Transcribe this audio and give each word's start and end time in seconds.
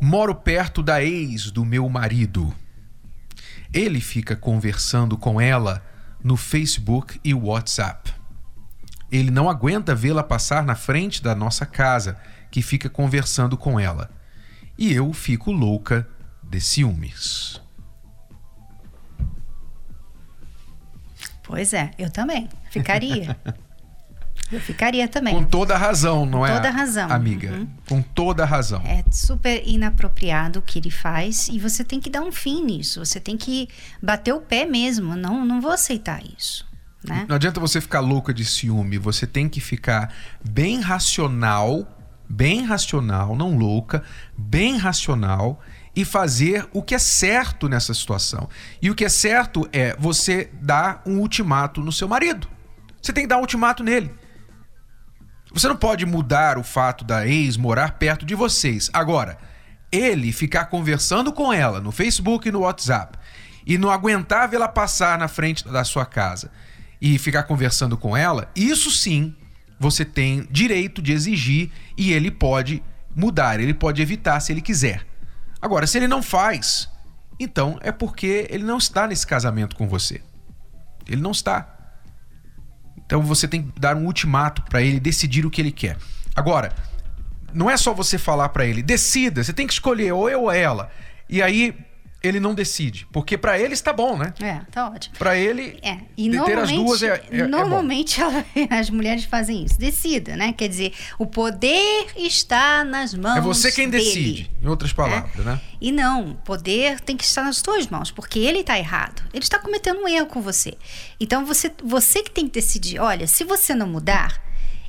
Moro 0.00 0.34
perto 0.34 0.82
da 0.82 1.02
ex 1.02 1.50
do 1.50 1.64
meu 1.64 1.88
marido. 1.88 2.54
Ele 3.72 4.00
fica 4.00 4.36
conversando 4.36 5.16
com 5.16 5.40
ela 5.40 5.84
no 6.22 6.36
Facebook 6.36 7.20
e 7.24 7.34
WhatsApp. 7.34 8.12
Ele 9.10 9.30
não 9.30 9.48
aguenta 9.48 9.94
vê-la 9.94 10.22
passar 10.22 10.64
na 10.64 10.74
frente 10.74 11.22
da 11.22 11.34
nossa 11.34 11.64
casa, 11.64 12.18
que 12.50 12.62
fica 12.62 12.88
conversando 12.88 13.56
com 13.56 13.78
ela. 13.78 14.10
E 14.76 14.92
eu 14.92 15.12
fico 15.12 15.52
louca 15.52 16.08
de 16.42 16.60
ciúmes. 16.60 17.60
Pois 21.42 21.72
é, 21.72 21.90
eu 21.98 22.10
também. 22.10 22.48
Ficaria. 22.70 23.36
Eu 24.54 24.60
ficaria 24.60 25.08
também. 25.08 25.34
Com 25.34 25.44
toda 25.44 25.76
razão, 25.76 26.24
não 26.24 26.40
Com 26.40 26.46
é? 26.46 26.54
toda 26.54 26.70
razão. 26.70 27.10
Amiga, 27.10 27.52
Uhum. 27.52 27.68
com 27.88 28.00
toda 28.02 28.44
razão. 28.44 28.80
É 28.84 29.04
super 29.10 29.62
inapropriado 29.66 30.60
o 30.60 30.62
que 30.62 30.78
ele 30.78 30.90
faz 30.90 31.48
e 31.48 31.58
você 31.58 31.82
tem 31.84 32.00
que 32.00 32.08
dar 32.08 32.20
um 32.22 32.30
fim 32.32 32.64
nisso. 32.64 33.04
Você 33.04 33.18
tem 33.18 33.36
que 33.36 33.68
bater 34.02 34.32
o 34.32 34.40
pé 34.40 34.64
mesmo. 34.64 35.16
Não, 35.16 35.44
não 35.44 35.60
vou 35.60 35.70
aceitar 35.72 36.22
isso. 36.38 36.66
Né? 37.06 37.26
Não 37.28 37.36
adianta 37.36 37.60
você 37.60 37.80
ficar 37.80 38.00
louca 38.00 38.32
de 38.32 38.44
ciúme, 38.44 38.96
você 38.96 39.26
tem 39.26 39.46
que 39.48 39.60
ficar 39.60 40.10
bem 40.42 40.80
racional, 40.80 41.86
bem 42.28 42.62
racional, 42.64 43.36
não 43.36 43.58
louca, 43.58 44.02
bem 44.38 44.78
racional 44.78 45.60
e 45.94 46.04
fazer 46.04 46.66
o 46.72 46.82
que 46.82 46.94
é 46.94 46.98
certo 46.98 47.68
nessa 47.68 47.92
situação. 47.92 48.48
E 48.80 48.90
o 48.90 48.94
que 48.94 49.04
é 49.04 49.08
certo 49.08 49.68
é 49.72 49.94
você 49.98 50.50
dar 50.62 51.02
um 51.06 51.18
ultimato 51.18 51.80
no 51.82 51.92
seu 51.92 52.08
marido. 52.08 52.48
Você 53.02 53.12
tem 53.12 53.24
que 53.24 53.28
dar 53.28 53.36
um 53.36 53.42
ultimato 53.42 53.84
nele. 53.84 54.10
Você 55.54 55.68
não 55.68 55.76
pode 55.76 56.04
mudar 56.04 56.58
o 56.58 56.64
fato 56.64 57.04
da 57.04 57.28
ex 57.28 57.56
morar 57.56 57.92
perto 57.92 58.26
de 58.26 58.34
vocês. 58.34 58.90
Agora, 58.92 59.38
ele 59.90 60.32
ficar 60.32 60.64
conversando 60.64 61.32
com 61.32 61.52
ela 61.52 61.80
no 61.80 61.92
Facebook 61.92 62.48
e 62.48 62.52
no 62.52 62.62
WhatsApp 62.62 63.16
e 63.64 63.78
não 63.78 63.88
aguentar 63.88 64.48
vê-la 64.48 64.66
passar 64.66 65.16
na 65.16 65.28
frente 65.28 65.64
da 65.68 65.84
sua 65.84 66.04
casa 66.04 66.50
e 67.00 67.16
ficar 67.18 67.44
conversando 67.44 67.96
com 67.96 68.16
ela, 68.16 68.50
isso 68.56 68.90
sim 68.90 69.32
você 69.78 70.04
tem 70.04 70.44
direito 70.50 71.00
de 71.00 71.12
exigir 71.12 71.70
e 71.96 72.12
ele 72.12 72.32
pode 72.32 72.82
mudar, 73.14 73.60
ele 73.60 73.72
pode 73.72 74.02
evitar 74.02 74.40
se 74.40 74.52
ele 74.52 74.60
quiser. 74.60 75.06
Agora, 75.62 75.86
se 75.86 75.96
ele 75.96 76.08
não 76.08 76.20
faz, 76.20 76.90
então 77.38 77.78
é 77.80 77.92
porque 77.92 78.48
ele 78.50 78.64
não 78.64 78.78
está 78.78 79.06
nesse 79.06 79.24
casamento 79.24 79.76
com 79.76 79.86
você. 79.86 80.20
Ele 81.06 81.22
não 81.22 81.30
está. 81.30 81.73
Então 83.14 83.22
você 83.22 83.46
tem 83.46 83.62
que 83.62 83.78
dar 83.78 83.96
um 83.96 84.06
ultimato 84.06 84.60
para 84.62 84.82
ele 84.82 84.98
decidir 84.98 85.46
o 85.46 85.50
que 85.50 85.60
ele 85.60 85.70
quer. 85.70 85.96
Agora, 86.34 86.74
não 87.52 87.70
é 87.70 87.76
só 87.76 87.94
você 87.94 88.18
falar 88.18 88.48
para 88.48 88.66
ele, 88.66 88.82
decida, 88.82 89.44
você 89.44 89.52
tem 89.52 89.68
que 89.68 89.72
escolher 89.72 90.10
ou 90.10 90.28
eu 90.28 90.42
ou 90.42 90.50
ela. 90.50 90.90
E 91.28 91.40
aí 91.40 91.78
ele 92.28 92.40
não 92.40 92.54
decide, 92.54 93.06
porque 93.12 93.36
para 93.38 93.58
ele 93.58 93.74
está 93.74 93.92
bom, 93.92 94.16
né? 94.16 94.32
É, 94.40 94.60
tá 94.70 94.88
ótimo. 94.90 95.14
Para 95.18 95.36
ele 95.36 95.78
É, 95.82 95.98
e 96.16 96.30
ter 96.30 96.36
normalmente, 96.36 96.70
as 96.78 96.84
duas 96.84 97.02
é, 97.02 97.24
é, 97.30 97.38
é 97.40 97.46
normalmente 97.46 98.20
ela- 98.20 98.44
as 98.70 98.90
mulheres 98.90 99.24
fazem 99.24 99.64
isso. 99.64 99.78
Decida, 99.78 100.36
né? 100.36 100.52
Quer 100.52 100.68
dizer, 100.68 100.92
o 101.18 101.26
poder 101.26 102.06
está 102.16 102.84
nas 102.84 103.14
mãos 103.14 103.36
É 103.36 103.40
você 103.40 103.70
quem 103.72 103.88
dele. 103.88 104.04
decide, 104.04 104.50
em 104.62 104.66
outras 104.68 104.92
palavras, 104.92 105.44
né? 105.44 105.60
E 105.80 105.92
não, 105.92 106.30
o 106.30 106.34
poder 106.36 107.00
tem 107.00 107.16
que 107.16 107.24
estar 107.24 107.42
nas 107.44 107.60
tuas 107.60 107.86
mãos, 107.88 108.10
porque 108.10 108.38
ele 108.38 108.60
está 108.60 108.78
errado. 108.78 109.22
Ele 109.32 109.42
está 109.44 109.58
cometendo 109.58 110.00
um 110.00 110.08
erro 110.08 110.26
com 110.26 110.40
você. 110.40 110.76
Então 111.20 111.44
você, 111.44 111.70
você 111.84 112.22
que 112.22 112.30
tem 112.30 112.46
que 112.46 112.52
decidir, 112.54 112.98
olha, 112.98 113.26
se 113.26 113.44
você 113.44 113.74
não 113.74 113.86
mudar, 113.86 114.42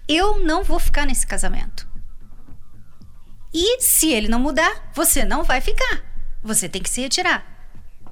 eu 0.08 0.40
não 0.40 0.64
vou 0.64 0.80
ficar 0.80 1.06
nesse 1.06 1.26
casamento. 1.28 1.88
E 3.54 3.82
se 3.82 4.12
ele 4.12 4.28
não 4.28 4.40
mudar, 4.40 4.92
você 4.94 5.24
não 5.24 5.44
vai 5.44 5.62
ficar. 5.62 6.04
Você 6.46 6.70
tem 6.70 6.82
que 6.82 6.90
se 6.90 7.02
retirar. 7.02 7.44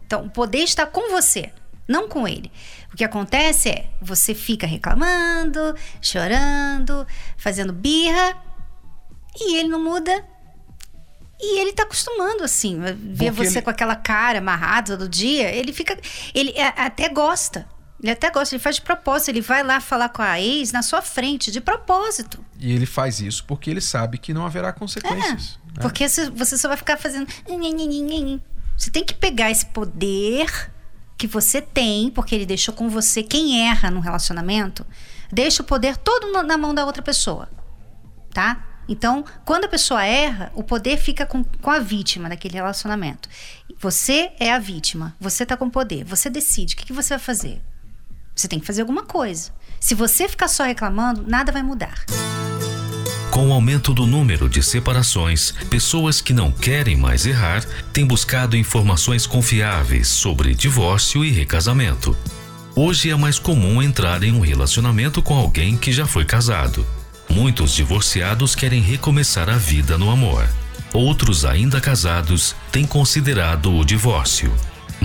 Então, 0.05 0.25
o 0.25 0.29
poder 0.29 0.59
está 0.63 0.85
com 0.85 1.09
você, 1.11 1.51
não 1.87 2.09
com 2.09 2.27
ele. 2.27 2.51
O 2.91 2.97
que 2.97 3.03
acontece 3.03 3.69
é, 3.69 3.89
você 4.01 4.33
fica 4.35 4.67
reclamando, 4.67 5.75
chorando, 6.01 7.07
fazendo 7.37 7.71
birra, 7.71 8.35
e 9.39 9.57
ele 9.57 9.69
não 9.69 9.81
muda. 9.83 10.25
E 11.39 11.59
ele 11.59 11.73
tá 11.73 11.83
acostumando, 11.83 12.43
assim, 12.43 12.79
ver 12.79 12.95
Porque 12.95 13.31
você 13.31 13.57
ele- 13.57 13.61
com 13.63 13.69
aquela 13.69 13.95
cara 13.95 14.39
amarrada 14.39 14.97
todo 14.97 15.09
dia. 15.09 15.49
Ele 15.53 15.73
fica. 15.73 15.97
Ele 16.33 16.53
a- 16.59 16.85
até 16.85 17.09
gosta. 17.09 17.67
Ele 18.03 18.11
até 18.11 18.29
gosta, 18.29 18.53
ele 18.53 18.61
faz 18.61 18.75
de 18.75 18.81
propósito. 18.81 19.29
Ele 19.29 19.39
vai 19.39 19.63
lá 19.63 19.79
falar 19.79 20.09
com 20.09 20.21
a 20.21 20.39
ex 20.39 20.73
na 20.73 20.81
sua 20.81 21.01
frente, 21.01 21.49
de 21.49 21.61
propósito. 21.61 22.43
E 22.59 22.73
ele 22.73 22.85
faz 22.85 23.21
isso 23.21 23.45
porque 23.45 23.69
ele 23.69 23.79
sabe 23.79 24.17
que 24.17 24.33
não 24.33 24.45
haverá 24.45 24.73
consequências. 24.73 25.57
né? 25.73 25.81
Porque 25.81 26.05
você 26.09 26.57
só 26.57 26.67
vai 26.67 26.75
ficar 26.75 26.97
fazendo. 26.97 27.25
Você 28.77 28.91
tem 28.91 29.05
que 29.05 29.13
pegar 29.13 29.49
esse 29.49 29.65
poder 29.67 30.71
que 31.17 31.25
você 31.25 31.61
tem, 31.61 32.09
porque 32.09 32.35
ele 32.35 32.45
deixou 32.45 32.73
com 32.73 32.89
você. 32.89 33.23
Quem 33.23 33.65
erra 33.65 33.89
no 33.89 34.01
relacionamento, 34.01 34.85
deixa 35.31 35.63
o 35.63 35.65
poder 35.65 35.95
todo 35.95 36.43
na 36.43 36.57
mão 36.57 36.75
da 36.75 36.85
outra 36.85 37.01
pessoa. 37.01 37.49
Tá? 38.33 38.67
Então, 38.89 39.23
quando 39.45 39.63
a 39.63 39.69
pessoa 39.69 40.03
erra, 40.03 40.51
o 40.55 40.61
poder 40.61 40.97
fica 40.97 41.25
com, 41.25 41.41
com 41.41 41.69
a 41.69 41.79
vítima 41.79 42.27
daquele 42.27 42.55
relacionamento. 42.55 43.29
Você 43.79 44.33
é 44.39 44.51
a 44.51 44.59
vítima, 44.59 45.15
você 45.21 45.45
tá 45.45 45.55
com 45.55 45.69
poder, 45.69 46.03
você 46.03 46.29
decide 46.29 46.73
o 46.73 46.77
que, 46.77 46.85
que 46.87 46.93
você 46.93 47.13
vai 47.13 47.19
fazer. 47.19 47.61
Você 48.35 48.47
tem 48.47 48.59
que 48.59 48.65
fazer 48.65 48.81
alguma 48.81 49.03
coisa. 49.03 49.51
Se 49.79 49.93
você 49.93 50.27
ficar 50.27 50.47
só 50.47 50.63
reclamando, 50.63 51.23
nada 51.27 51.51
vai 51.51 51.61
mudar. 51.61 52.05
Com 53.29 53.49
o 53.49 53.53
aumento 53.53 53.93
do 53.93 54.05
número 54.05 54.47
de 54.47 54.61
separações, 54.61 55.53
pessoas 55.69 56.21
que 56.21 56.33
não 56.33 56.51
querem 56.51 56.95
mais 56.95 57.25
errar 57.25 57.65
têm 57.91 58.05
buscado 58.05 58.55
informações 58.55 59.25
confiáveis 59.25 60.07
sobre 60.07 60.53
divórcio 60.53 61.25
e 61.25 61.31
recasamento. 61.31 62.15
Hoje 62.75 63.09
é 63.09 63.15
mais 63.15 63.39
comum 63.39 63.81
entrar 63.81 64.23
em 64.23 64.31
um 64.31 64.39
relacionamento 64.39 65.21
com 65.21 65.35
alguém 65.35 65.75
que 65.75 65.91
já 65.91 66.05
foi 66.05 66.25
casado. 66.25 66.85
Muitos 67.29 67.73
divorciados 67.73 68.55
querem 68.55 68.81
recomeçar 68.81 69.49
a 69.49 69.57
vida 69.57 69.97
no 69.97 70.11
amor. 70.11 70.47
Outros, 70.93 71.43
ainda 71.43 71.81
casados, 71.81 72.55
têm 72.71 72.85
considerado 72.85 73.73
o 73.73 73.83
divórcio. 73.83 74.53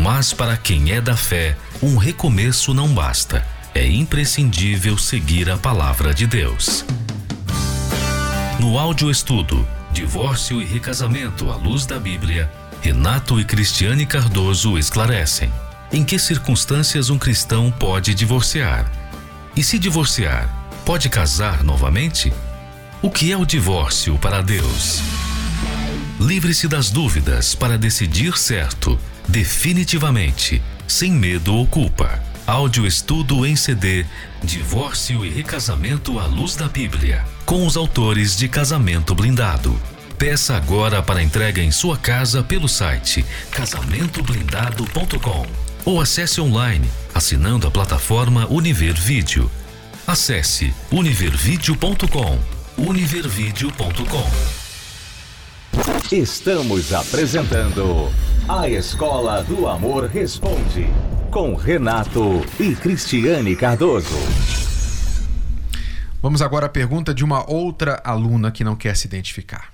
Mas 0.02 0.32
para 0.32 0.56
quem 0.56 0.92
é 0.92 1.00
da 1.00 1.16
fé, 1.16 1.56
um 1.82 1.96
recomeço 1.96 2.72
não 2.72 2.88
basta. 2.88 3.44
É 3.74 3.86
imprescindível 3.86 4.96
seguir 4.96 5.50
a 5.50 5.56
palavra 5.56 6.14
de 6.14 6.26
Deus. 6.26 6.84
No 8.60 8.78
áudio 8.78 9.10
estudo 9.10 9.66
Divórcio 9.92 10.62
e 10.62 10.64
Recasamento 10.64 11.50
à 11.50 11.56
Luz 11.56 11.84
da 11.84 11.98
Bíblia, 11.98 12.50
Renato 12.80 13.40
e 13.40 13.44
Cristiane 13.44 14.06
Cardoso 14.06 14.78
esclarecem 14.78 15.52
em 15.92 16.04
que 16.04 16.18
circunstâncias 16.18 17.10
um 17.10 17.18
cristão 17.18 17.70
pode 17.70 18.14
divorciar. 18.14 18.90
E 19.56 19.64
se 19.64 19.78
divorciar, 19.78 20.48
pode 20.84 21.08
casar 21.08 21.64
novamente? 21.64 22.32
O 23.02 23.10
que 23.10 23.32
é 23.32 23.36
o 23.36 23.44
divórcio 23.44 24.16
para 24.18 24.42
Deus? 24.42 25.00
Livre-se 26.20 26.68
das 26.68 26.90
dúvidas 26.90 27.54
para 27.54 27.78
decidir 27.78 28.36
certo, 28.36 28.98
definitivamente, 29.28 30.62
sem 30.86 31.12
medo 31.12 31.54
ou 31.54 31.66
culpa. 31.66 32.22
Áudio 32.46 32.86
estudo 32.86 33.44
em 33.44 33.54
CD 33.54 34.06
Divórcio 34.42 35.24
e 35.24 35.28
Recasamento 35.28 36.18
à 36.18 36.26
Luz 36.26 36.56
da 36.56 36.66
Bíblia, 36.68 37.24
com 37.44 37.66
os 37.66 37.76
autores 37.76 38.36
de 38.36 38.48
Casamento 38.48 39.14
Blindado. 39.14 39.78
Peça 40.16 40.56
agora 40.56 41.02
para 41.02 41.22
entrega 41.22 41.62
em 41.62 41.70
sua 41.70 41.96
casa 41.96 42.42
pelo 42.42 42.68
site 42.68 43.24
casamentoblindado.com 43.50 45.46
ou 45.84 46.00
acesse 46.00 46.40
online 46.40 46.88
assinando 47.18 47.66
a 47.66 47.70
plataforma 47.70 48.46
Univer 48.46 48.94
Vídeo. 48.94 49.50
Acesse 50.06 50.72
univervideo.com. 50.90 52.38
univervideo.com. 52.78 54.30
Estamos 56.12 56.92
apresentando 56.92 58.10
A 58.48 58.66
Escola 58.66 59.44
do 59.44 59.68
Amor 59.68 60.06
Responde, 60.06 60.86
com 61.30 61.54
Renato 61.54 62.40
e 62.58 62.74
Cristiane 62.74 63.54
Cardoso. 63.54 64.16
Vamos 66.22 66.40
agora 66.40 66.64
à 66.64 66.68
pergunta 66.70 67.12
de 67.12 67.22
uma 67.22 67.44
outra 67.46 68.00
aluna 68.02 68.50
que 68.50 68.64
não 68.64 68.74
quer 68.74 68.96
se 68.96 69.06
identificar. 69.06 69.70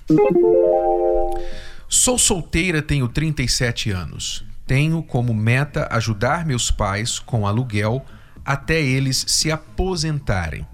Sou 1.88 2.18
solteira, 2.18 2.82
tenho 2.82 3.06
37 3.06 3.92
anos. 3.92 4.44
Tenho 4.66 5.04
como 5.04 5.32
meta 5.32 5.86
ajudar 5.92 6.44
meus 6.44 6.68
pais 6.68 7.20
com 7.20 7.46
aluguel 7.46 8.04
até 8.44 8.82
eles 8.82 9.24
se 9.28 9.52
aposentarem. 9.52 10.66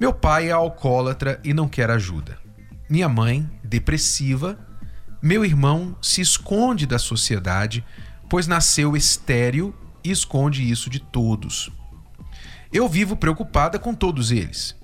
Meu 0.00 0.12
pai 0.12 0.48
é 0.48 0.52
alcoólatra 0.52 1.38
e 1.44 1.54
não 1.54 1.68
quer 1.68 1.90
ajuda. 1.90 2.38
Minha 2.88 3.08
mãe, 3.08 3.48
depressiva. 3.62 4.58
Meu 5.22 5.44
irmão 5.44 5.94
se 6.00 6.22
esconde 6.22 6.86
da 6.86 6.98
sociedade, 6.98 7.84
pois 8.28 8.46
nasceu 8.46 8.96
estéril 8.96 9.74
e 10.02 10.10
esconde 10.10 10.68
isso 10.68 10.88
de 10.88 10.98
todos. 10.98 11.70
Eu 12.72 12.88
vivo 12.88 13.14
preocupada 13.14 13.78
com 13.78 13.94
todos 13.94 14.30
eles. 14.30 14.74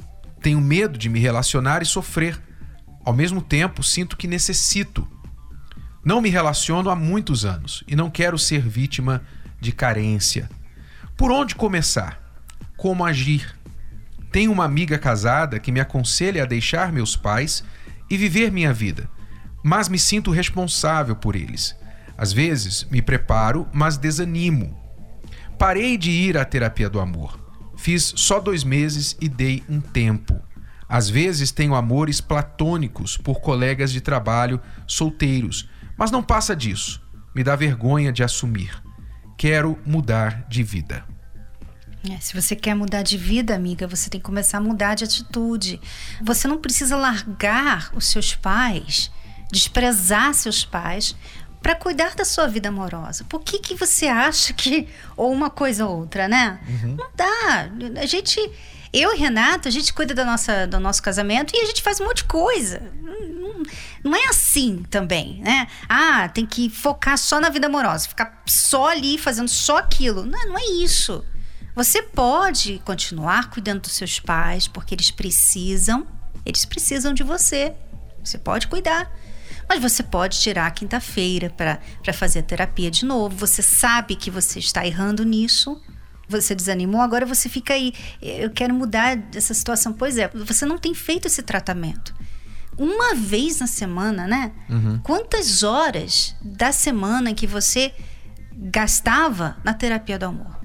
Tenho 0.43 0.61
medo 0.61 0.99
de 0.99 1.09
me 1.09 1.19
relacionar 1.19 1.83
e 1.83 1.87
sofrer. 1.87 2.39
Ao 3.05 3.15
mesmo 3.15 3.41
tempo, 3.41 3.83
sinto 3.83 4.17
que 4.17 4.27
necessito. 4.27 5.09
Não 6.05 6.21
me 6.21 6.29
relaciono 6.29 6.91
há 6.91 6.97
muitos 6.97 7.45
anos 7.45 7.83
e 7.89 7.97
não 7.97 8.11
quero 8.11 8.39
ser 8.39 8.61
vítima 8.61 9.23
de 9.59 9.73
carência. 9.73 10.51
Por 11.17 11.31
onde 11.31 11.55
começar? 11.55 12.21
Como 12.77 13.05
agir? 13.05 13.57
Tenho 14.31 14.53
uma 14.53 14.65
amiga 14.65 14.99
casada 14.99 15.59
que 15.59 15.73
me 15.73 15.81
aconselha 15.81 16.43
a 16.43 16.47
deixar 16.47 16.93
meus 16.93 17.17
pais 17.17 17.65
e 18.11 18.19
viver 18.19 18.53
minha 18.53 18.73
vida, 18.73 19.09
mas 19.67 19.89
me 19.89 19.99
sinto 19.99 20.31
responsável 20.31 21.17
por 21.17 21.35
eles. 21.35 21.75
Às 22.17 22.33
vezes 22.33 22.85
me 22.85 23.03
preparo, 23.03 23.67
mas 23.73 23.97
desanimo. 23.97 24.81
Parei 25.59 25.99
de 25.99 26.09
ir 26.09 26.39
à 26.39 26.45
terapia 26.45 26.89
do 26.89 27.01
amor. 27.01 27.37
Fiz 27.77 28.13
só 28.15 28.39
dois 28.39 28.63
meses 28.63 29.17
e 29.21 29.29
dei 29.29 29.65
um 29.69 29.81
tempo. 29.81 30.41
Às 30.89 31.11
vezes 31.11 31.51
tenho 31.51 31.75
amores 31.75 32.21
platônicos 32.21 33.17
por 33.17 33.41
colegas 33.41 33.91
de 33.91 34.01
trabalho 34.01 34.61
solteiros, 34.87 35.69
mas 35.99 36.13
não 36.13 36.23
passa 36.23 36.55
disso. 36.55 37.03
Me 37.35 37.43
dá 37.43 37.57
vergonha 37.57 38.13
de 38.13 38.23
assumir. 38.23 38.81
Quero 39.37 39.77
mudar 39.85 40.47
de 40.49 40.63
vida. 40.63 41.05
É, 42.09 42.21
se 42.21 42.41
você 42.41 42.55
quer 42.55 42.77
mudar 42.77 43.03
de 43.03 43.19
vida, 43.19 43.53
amiga, 43.53 43.89
você 43.89 44.09
tem 44.09 44.21
que 44.21 44.27
começar 44.27 44.59
a 44.59 44.61
mudar 44.61 44.95
de 44.95 45.03
atitude. 45.03 45.81
Você 46.23 46.47
não 46.47 46.59
precisa 46.59 46.97
largar 46.97 47.91
os 47.97 48.07
seus 48.07 48.33
pais, 48.33 49.11
desprezar 49.51 50.35
seus 50.35 50.65
pais 50.65 51.15
para 51.63 51.75
cuidar 51.75 52.15
da 52.15 52.25
sua 52.25 52.47
vida 52.47 52.69
amorosa. 52.69 53.25
Por 53.25 53.41
que, 53.41 53.59
que 53.59 53.75
você 53.75 54.07
acha 54.07 54.53
que 54.53 54.89
ou 55.17 55.33
uma 55.33 55.51
coisa 55.51 55.87
ou 55.87 55.99
outra, 55.99 56.29
né? 56.29 56.61
Uhum. 56.69 56.97
Não 56.97 57.09
dá. 57.15 57.69
A 58.01 58.07
gente 58.07 58.39
eu 58.93 59.15
e 59.15 59.19
Renato, 59.19 59.69
a 59.69 59.71
gente 59.71 59.93
cuida 59.93 60.15
da 60.15 60.25
nossa, 60.25 60.67
do 60.67 60.81
nosso 60.81 61.03
casamento 61.03 61.55
e 61.55 61.61
a 61.61 61.67
gente 61.67 61.83
faz 61.83 62.01
um 62.01 62.05
monte 62.05 62.19
de 62.19 62.25
coisa. 62.25 62.81
Não, 63.03 63.63
não 64.05 64.17
é 64.17 64.29
assim 64.29 64.83
também, 64.89 65.43
né? 65.43 65.67
Ah, 65.89 66.29
tem 66.29 66.47
que 66.47 66.71
focar 66.71 67.19
só 67.19 67.41
na 67.41 67.51
vida 67.51 67.67
amorosa, 67.67 68.09
ficar 68.09 68.43
só 68.47 68.89
ali 68.89 69.19
fazendo 69.19 69.49
só 69.49 69.79
aquilo. 69.79 70.25
Não, 70.25 70.49
não 70.49 70.59
é 70.59 70.65
isso. 70.83 71.25
Você 71.75 72.01
pode 72.01 72.81
continuar 72.87 73.51
cuidando 73.51 73.83
dos 73.83 73.93
seus 73.93 74.19
pais, 74.19 74.67
porque 74.67 74.95
eles 74.95 75.11
precisam, 75.11 76.07
eles 76.45 76.65
precisam 76.65 77.13
de 77.13 77.23
você. 77.23 77.75
Você 78.25 78.39
pode 78.39 78.67
cuidar. 78.67 79.13
Mas 79.69 79.83
você 79.83 80.03
pode 80.03 80.39
tirar 80.41 80.67
a 80.67 80.71
quinta-feira 80.71 81.51
para 81.51 82.13
fazer 82.13 82.41
a 82.41 82.43
terapia 82.43 82.91
de 82.91 83.05
novo. 83.05 83.37
Você 83.37 83.63
sabe 83.63 84.15
que 84.15 84.31
você 84.31 84.59
está 84.59 84.87
errando 84.87 85.25
nisso. 85.25 85.81
Você 86.29 86.55
desanimou, 86.55 87.01
agora 87.01 87.25
você 87.25 87.49
fica 87.49 87.75
aí. 87.75 87.93
Eu 88.21 88.51
quero 88.51 88.75
mudar 88.75 89.19
essa 89.35 89.55
situação. 89.55 89.93
Pois 89.93 90.19
é, 90.19 90.29
você 90.29 90.65
não 90.65 90.79
tem 90.79 90.95
feito 90.95 91.27
esse 91.27 91.43
tratamento. 91.43 92.15
Uma 92.79 93.15
vez 93.15 93.61
na 93.61 93.67
semana, 93.67 94.27
né? 94.27 94.53
Uhum. 94.69 94.99
Quantas 95.03 95.63
horas 95.63 96.37
da 96.43 96.73
semana 96.73 97.33
que 97.33 97.47
você 97.47 97.93
gastava 98.53 99.57
na 99.65 99.73
terapia 99.73 100.19
do 100.19 100.27
amor? 100.27 100.61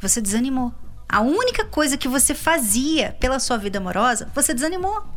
Você 0.00 0.20
desanimou. 0.20 0.72
A 1.08 1.20
única 1.20 1.64
coisa 1.64 1.96
que 1.96 2.08
você 2.08 2.34
fazia 2.34 3.16
pela 3.18 3.38
sua 3.38 3.56
vida 3.56 3.78
amorosa, 3.78 4.30
você 4.34 4.52
desanimou. 4.52 5.15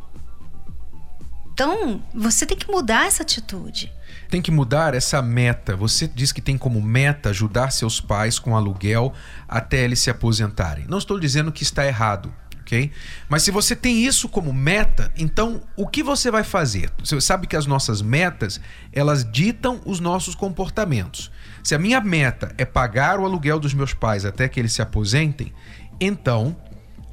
Então, 1.60 2.02
você 2.16 2.46
tem 2.46 2.56
que 2.56 2.72
mudar 2.72 3.06
essa 3.06 3.22
atitude. 3.22 3.92
Tem 4.30 4.42
que 4.42 4.50
mudar 4.50 4.94
essa 4.94 5.22
meta. 5.22 5.76
Você 5.76 6.08
diz 6.08 6.32
que 6.32 6.42
tem 6.42 6.58
como 6.58 6.82
meta 6.82 7.32
ajudar 7.32 7.72
seus 7.72 8.00
pais 8.00 8.40
com 8.40 8.56
aluguel 8.56 9.12
até 9.46 9.84
eles 9.84 10.00
se 10.00 10.10
aposentarem. 10.10 10.86
Não 10.88 10.98
estou 10.98 11.20
dizendo 11.20 11.52
que 11.52 11.64
está 11.64 11.86
errado, 11.86 12.34
ok? 12.62 12.94
Mas 13.28 13.44
se 13.44 13.52
você 13.52 13.76
tem 13.76 14.06
isso 14.06 14.30
como 14.30 14.54
meta, 14.54 15.12
então 15.18 15.62
o 15.76 15.86
que 15.86 16.02
você 16.02 16.32
vai 16.32 16.46
fazer? 16.46 16.90
Você 17.04 17.20
sabe 17.20 17.46
que 17.46 17.58
as 17.58 17.66
nossas 17.66 18.02
metas, 18.02 18.62
elas 18.94 19.30
ditam 19.30 19.82
os 19.86 20.00
nossos 20.00 20.36
comportamentos. 20.36 21.30
Se 21.62 21.76
a 21.76 21.80
minha 21.80 22.00
meta 22.00 22.56
é 22.58 22.64
pagar 22.64 23.20
o 23.20 23.26
aluguel 23.26 23.60
dos 23.60 23.74
meus 23.74 23.94
pais 23.94 24.24
até 24.24 24.48
que 24.48 24.62
eles 24.62 24.72
se 24.72 24.82
aposentem, 24.82 25.52
então 26.00 26.56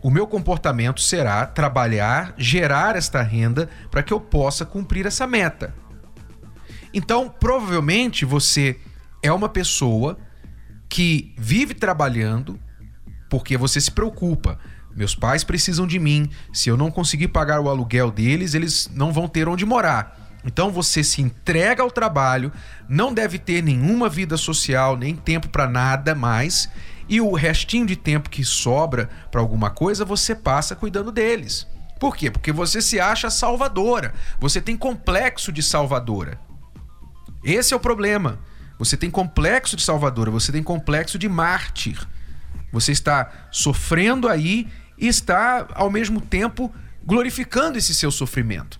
o 0.06 0.10
meu 0.10 0.24
comportamento 0.24 1.00
será 1.00 1.44
trabalhar, 1.44 2.32
gerar 2.38 2.94
esta 2.94 3.20
renda 3.22 3.68
para 3.90 4.04
que 4.04 4.12
eu 4.12 4.20
possa 4.20 4.64
cumprir 4.64 5.04
essa 5.04 5.26
meta. 5.26 5.74
Então, 6.94 7.28
provavelmente 7.28 8.24
você 8.24 8.78
é 9.20 9.32
uma 9.32 9.48
pessoa 9.48 10.16
que 10.88 11.34
vive 11.36 11.74
trabalhando 11.74 12.56
porque 13.28 13.56
você 13.56 13.80
se 13.80 13.90
preocupa. 13.90 14.60
Meus 14.94 15.16
pais 15.16 15.42
precisam 15.42 15.88
de 15.88 15.98
mim. 15.98 16.30
Se 16.52 16.68
eu 16.68 16.76
não 16.76 16.88
conseguir 16.88 17.26
pagar 17.26 17.58
o 17.58 17.68
aluguel 17.68 18.12
deles, 18.12 18.54
eles 18.54 18.88
não 18.94 19.12
vão 19.12 19.26
ter 19.26 19.48
onde 19.48 19.66
morar. 19.66 20.36
Então 20.44 20.70
você 20.70 21.02
se 21.02 21.20
entrega 21.20 21.82
ao 21.82 21.90
trabalho, 21.90 22.52
não 22.88 23.12
deve 23.12 23.40
ter 23.40 23.60
nenhuma 23.60 24.08
vida 24.08 24.36
social, 24.36 24.96
nem 24.96 25.16
tempo 25.16 25.48
para 25.48 25.68
nada 25.68 26.14
mais, 26.14 26.70
e 27.08 27.20
o 27.20 27.32
restinho 27.34 27.86
de 27.86 27.96
tempo 27.96 28.30
que 28.30 28.44
sobra 28.44 29.08
para 29.30 29.40
alguma 29.40 29.70
coisa 29.70 30.04
você 30.04 30.34
passa 30.34 30.74
cuidando 30.74 31.12
deles. 31.12 31.66
Por 31.98 32.16
quê? 32.16 32.30
Porque 32.30 32.52
você 32.52 32.82
se 32.82 33.00
acha 33.00 33.30
salvadora. 33.30 34.12
Você 34.38 34.60
tem 34.60 34.76
complexo 34.76 35.50
de 35.50 35.62
salvadora. 35.62 36.38
Esse 37.42 37.72
é 37.72 37.76
o 37.76 37.80
problema. 37.80 38.38
Você 38.78 38.96
tem 38.96 39.10
complexo 39.10 39.76
de 39.76 39.82
salvadora, 39.82 40.30
você 40.30 40.52
tem 40.52 40.62
complexo 40.62 41.18
de 41.18 41.28
mártir. 41.28 42.06
Você 42.70 42.92
está 42.92 43.48
sofrendo 43.50 44.28
aí 44.28 44.68
e 44.98 45.08
está 45.08 45.66
ao 45.74 45.90
mesmo 45.90 46.20
tempo 46.20 46.74
glorificando 47.04 47.78
esse 47.78 47.94
seu 47.94 48.10
sofrimento 48.10 48.78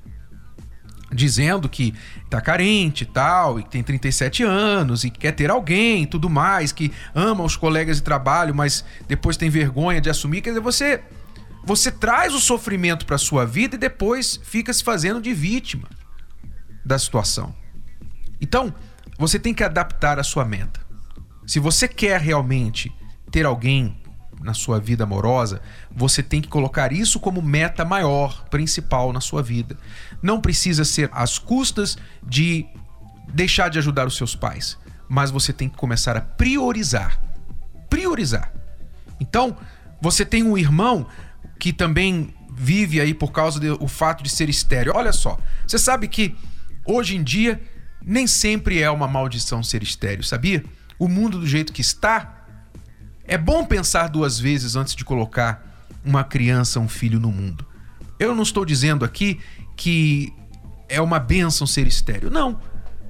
dizendo 1.17 1.69
que 1.69 1.95
tá 2.31 2.41
carente 2.41 3.03
e 3.03 3.07
tal, 3.07 3.59
e 3.59 3.63
que 3.63 3.71
tem 3.71 3.83
37 3.83 4.45
anos 4.45 5.03
e 5.03 5.11
quer 5.11 5.33
ter 5.33 5.51
alguém 5.51 6.05
e 6.05 6.07
tudo 6.07 6.31
mais, 6.31 6.71
que 6.71 6.93
ama 7.15 7.43
os 7.43 7.57
colegas 7.57 7.97
de 7.97 8.03
trabalho, 8.03 8.55
mas 8.55 8.85
depois 9.09 9.37
tem 9.37 9.51
vergonha 9.51 10.01
de 10.01 10.11
assumir, 10.11 10.43
quer 10.43 10.51
dizer, 10.51 10.61
você 10.61 11.03
você 11.65 11.91
traz 11.91 12.33
o 12.33 12.39
sofrimento 12.39 13.05
para 13.05 13.19
sua 13.19 13.45
vida 13.45 13.75
e 13.75 13.79
depois 13.79 14.39
fica 14.45 14.73
se 14.73 14.85
fazendo 14.85 15.21
de 15.21 15.35
vítima 15.35 15.89
da 16.85 16.97
situação. 16.97 17.53
Então, 18.41 18.73
você 19.19 19.37
tem 19.37 19.53
que 19.53 19.65
adaptar 19.65 20.21
a 20.21 20.23
sua 20.23 20.45
meta. 20.45 20.81
Se 21.45 21.59
você 21.59 21.89
quer 21.89 22.21
realmente 22.21 22.93
ter 23.33 23.45
alguém 23.45 24.01
na 24.43 24.55
sua 24.55 24.79
vida 24.79 25.05
amorosa, 25.05 25.61
você 25.91 26.23
tem 26.23 26.41
que 26.41 26.49
colocar 26.49 26.93
isso 26.93 27.19
como 27.19 27.43
meta 27.43 27.85
maior, 27.85 28.45
principal 28.49 29.13
na 29.13 29.21
sua 29.21 29.43
vida. 29.43 29.77
Não 30.23 30.41
precisa 30.41 30.85
ser 30.85 31.11
às 31.13 31.39
custas 31.39 31.97
de 32.23 32.67
deixar 33.33 33.69
de 33.69 33.79
ajudar 33.79 34.07
os 34.07 34.17
seus 34.17 34.35
pais, 34.35 34.79
mas 35.09 35.31
você 35.31 35.53
tem 35.53 35.69
que 35.69 35.77
começar 35.77 36.17
a 36.17 36.21
priorizar. 36.21 37.21
Priorizar. 37.89 38.53
Então, 39.21 39.57
você 40.01 40.25
tem 40.25 40.43
um 40.43 40.57
irmão 40.57 41.07
que 41.59 41.73
também 41.73 42.35
vive 42.53 43.01
aí 43.01 43.13
por 43.13 43.33
causa 43.33 43.61
do 43.61 43.89
fato 43.89 44.23
de 44.23 44.31
ser 44.31 44.49
estéreo. 44.49 44.93
Olha 44.95 45.13
só, 45.13 45.39
você 45.67 45.79
sabe 45.79 46.09
que 46.09 46.35
hoje 46.85 47.17
em 47.17 47.23
dia 47.23 47.61
nem 48.03 48.27
sempre 48.27 48.81
é 48.81 48.91
uma 48.91 49.09
maldição 49.09 49.63
ser 49.63 49.83
estéreo, 49.83 50.23
sabia? 50.23 50.65
O 50.99 51.09
mundo 51.09 51.41
do 51.41 51.47
jeito 51.47 51.73
que 51.73 51.81
está, 51.81 52.36
é 53.27 53.37
bom 53.37 53.65
pensar 53.65 54.09
duas 54.09 54.39
vezes 54.39 54.77
antes 54.77 54.95
de 54.95 55.05
colocar 55.05 55.65
uma 56.05 56.23
criança, 56.23 56.79
um 56.79 56.89
filho 56.89 57.19
no 57.19 57.33
mundo. 57.33 57.67
Eu 58.19 58.35
não 58.35 58.43
estou 58.43 58.65
dizendo 58.65 59.05
aqui 59.05 59.41
que 59.77 60.33
é 60.89 61.01
uma 61.01 61.19
bênção 61.19 61.67
ser 61.67 61.87
estéreo. 61.87 62.31
Não. 62.31 62.61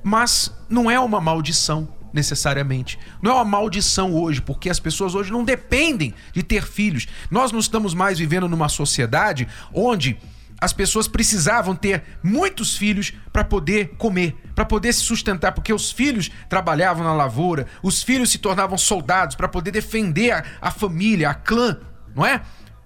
Mas 0.03 0.53
não 0.69 0.91
é 0.91 0.99
uma 0.99 1.21
maldição, 1.21 1.89
necessariamente. 2.13 2.99
Não 3.21 3.33
é 3.33 3.35
uma 3.35 3.45
maldição 3.45 4.15
hoje, 4.15 4.41
porque 4.41 4.71
as 4.71 4.81
pessoas 4.81 5.15
hoje 5.15 5.31
não 5.31 5.45
dependem 5.45 6.15
de 6.33 6.43
ter 6.43 6.65
filhos. 6.65 7.07
Nós 7.31 7.53
não 7.53 7.61
estamos 7.61 7.93
mais 7.93 8.19
vivendo 8.19 8.49
numa 8.49 8.69
sociedade 8.69 9.47
onde 9.73 10.19
as 10.61 10.73
pessoas 10.73 11.07
precisavam 11.07 11.75
ter 11.75 12.03
muitos 12.23 12.77
filhos 12.77 13.13
para 13.33 13.45
poder 13.45 13.97
comer, 13.97 14.35
para 14.55 14.65
poder 14.65 14.93
se 14.93 15.01
sustentar, 15.01 15.53
porque 15.53 15.73
os 15.73 15.91
filhos 15.91 16.31
trabalhavam 16.49 17.05
na 17.05 17.13
lavoura, 17.13 17.67
os 17.83 18.03
filhos 18.03 18.31
se 18.31 18.39
tornavam 18.39 18.79
soldados 18.79 19.37
para 19.37 19.49
poder 19.49 19.71
defender 19.71 20.33
a, 20.33 20.45
a, 20.61 20.71
família, 20.71 21.31
a 21.31 21.35
clã, 21.35 21.79
não 22.15 22.25
é? 22.25 22.41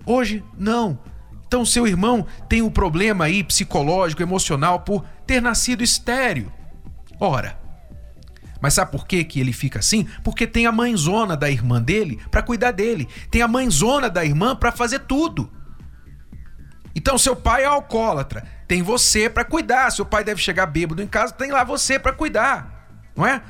Hoje, 0.05 0.43
não. 0.59 0.99
Então, 1.47 1.65
seu 1.65 1.87
irmão 1.87 2.27
tem 2.49 2.63
um 2.63 2.71
problema 2.71 3.25
aí 3.25 3.45
psicológico, 3.45 4.23
emocional, 4.23 4.81
por 4.81 5.05
ter 5.27 5.41
nascido 5.41 5.83
estéreo. 5.83 6.53
Ora, 7.21 7.59
mas 8.61 8.75
sabe 8.75 8.91
por 8.91 9.07
que, 9.07 9.25
que 9.25 9.41
ele 9.41 9.53
fica 9.53 9.79
assim? 9.79 10.07
Porque 10.23 10.47
tem 10.47 10.67
a 10.67 10.73
mãezona 10.73 11.37
da 11.37 11.51
irmã 11.51 11.81
dele 11.81 12.21
para 12.31 12.43
cuidar 12.43 12.73
dele. 12.73 13.09
Tem 13.31 13.43
a 13.43 13.49
mãezona 13.49 14.11
da 14.11 14.25
irmã 14.25 14.55
para 14.55 14.71
fazer 14.71 15.01
tudo. 15.01 15.51
Então 16.95 17.17
seu 17.17 17.37
pai 17.37 17.63
é 17.63 17.67
alcoólatra, 17.67 18.47
tem 18.67 18.83
você 18.83 19.29
para 19.29 19.45
cuidar. 19.45 19.91
Seu 19.91 20.05
pai 20.05 20.25
deve 20.25 20.41
chegar 20.41 20.67
bêbado 20.67 21.03
em 21.03 21.07
casa, 21.07 21.33
tem 21.33 21.51
lá 21.51 21.65
você 21.65 21.99
para 21.99 22.13
cuidar, 22.13 22.89
não 23.17 23.27
é? 23.27 23.43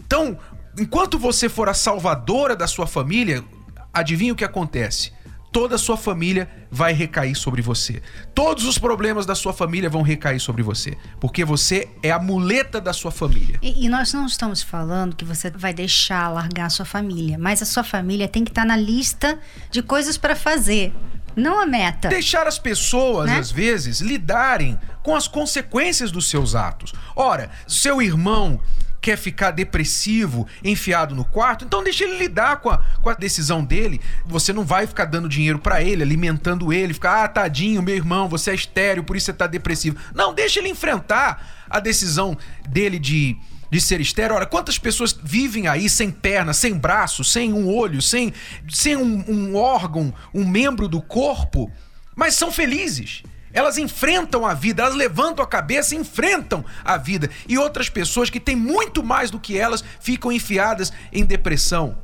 Então, 0.00 0.38
enquanto 0.78 1.18
você 1.18 1.48
for 1.48 1.68
a 1.68 1.74
salvadora 1.74 2.56
da 2.56 2.66
sua 2.66 2.86
família, 2.86 3.44
adivinha 3.92 4.32
o 4.32 4.36
que 4.36 4.44
acontece? 4.44 5.12
toda 5.52 5.76
a 5.76 5.78
sua 5.78 5.96
família 5.96 6.48
vai 6.70 6.92
recair 6.92 7.34
sobre 7.34 7.62
você. 7.62 8.02
Todos 8.34 8.64
os 8.64 8.78
problemas 8.78 9.26
da 9.26 9.34
sua 9.34 9.52
família 9.52 9.88
vão 9.88 10.02
recair 10.02 10.38
sobre 10.38 10.62
você, 10.62 10.96
porque 11.20 11.44
você 11.44 11.88
é 12.02 12.10
a 12.10 12.18
muleta 12.18 12.80
da 12.80 12.92
sua 12.92 13.10
família. 13.10 13.58
E, 13.62 13.84
e 13.84 13.88
nós 13.88 14.12
não 14.12 14.26
estamos 14.26 14.62
falando 14.62 15.16
que 15.16 15.24
você 15.24 15.50
vai 15.50 15.72
deixar 15.72 16.28
largar 16.28 16.66
a 16.66 16.70
sua 16.70 16.84
família, 16.84 17.38
mas 17.38 17.62
a 17.62 17.64
sua 17.64 17.84
família 17.84 18.28
tem 18.28 18.44
que 18.44 18.50
estar 18.50 18.64
na 18.64 18.76
lista 18.76 19.38
de 19.70 19.82
coisas 19.82 20.16
para 20.16 20.36
fazer. 20.36 20.92
Não 21.38 21.60
a 21.60 21.66
meta. 21.66 22.08
Deixar 22.08 22.46
as 22.46 22.58
pessoas, 22.58 23.26
né? 23.26 23.38
às 23.38 23.50
vezes, 23.50 24.00
lidarem 24.00 24.78
com 25.02 25.14
as 25.14 25.28
consequências 25.28 26.10
dos 26.10 26.28
seus 26.28 26.54
atos. 26.54 26.92
Ora, 27.14 27.48
seu 27.66 28.02
irmão 28.02 28.60
quer 29.00 29.16
ficar 29.16 29.52
depressivo, 29.52 30.46
enfiado 30.62 31.14
no 31.14 31.24
quarto, 31.24 31.64
então 31.64 31.82
deixa 31.84 32.04
ele 32.04 32.18
lidar 32.18 32.56
com 32.56 32.70
a, 32.70 32.78
com 33.00 33.08
a 33.08 33.14
decisão 33.14 33.64
dele. 33.64 34.00
Você 34.26 34.52
não 34.52 34.64
vai 34.64 34.86
ficar 34.86 35.04
dando 35.04 35.28
dinheiro 35.28 35.58
para 35.58 35.82
ele, 35.82 36.02
alimentando 36.02 36.72
ele, 36.72 36.92
ficar, 36.92 37.24
ah, 37.24 37.28
tadinho, 37.28 37.82
meu 37.82 37.94
irmão, 37.94 38.28
você 38.28 38.50
é 38.50 38.54
estéreo, 38.54 39.04
por 39.04 39.16
isso 39.16 39.26
você 39.26 39.32
tá 39.32 39.46
depressivo. 39.46 39.96
Não, 40.14 40.34
deixa 40.34 40.58
ele 40.58 40.68
enfrentar 40.68 41.66
a 41.70 41.78
decisão 41.78 42.36
dele 42.68 42.98
de, 42.98 43.36
de 43.70 43.80
ser 43.80 44.00
estéreo. 44.00 44.36
Ora, 44.36 44.46
quantas 44.46 44.78
pessoas 44.78 45.12
vivem 45.22 45.66
aí 45.66 45.88
sem 45.88 46.10
perna, 46.10 46.52
sem 46.52 46.74
braço, 46.74 47.22
sem 47.24 47.52
um 47.52 47.68
olho, 47.68 48.00
sem, 48.00 48.32
sem 48.68 48.96
um, 48.96 49.24
um 49.28 49.56
órgão, 49.56 50.12
um 50.34 50.46
membro 50.46 50.88
do 50.88 51.00
corpo, 51.00 51.70
mas 52.16 52.34
são 52.34 52.50
felizes? 52.50 53.22
Elas 53.52 53.78
enfrentam 53.78 54.46
a 54.46 54.54
vida, 54.54 54.82
elas 54.82 54.94
levantam 54.94 55.44
a 55.44 55.48
cabeça 55.48 55.94
e 55.94 55.98
enfrentam 55.98 56.64
a 56.84 56.96
vida. 56.96 57.30
E 57.48 57.56
outras 57.56 57.88
pessoas 57.88 58.28
que 58.28 58.38
têm 58.38 58.54
muito 58.54 59.02
mais 59.02 59.30
do 59.30 59.40
que 59.40 59.58
elas 59.58 59.82
ficam 60.00 60.30
enfiadas 60.30 60.92
em 61.12 61.24
depressão. 61.24 61.98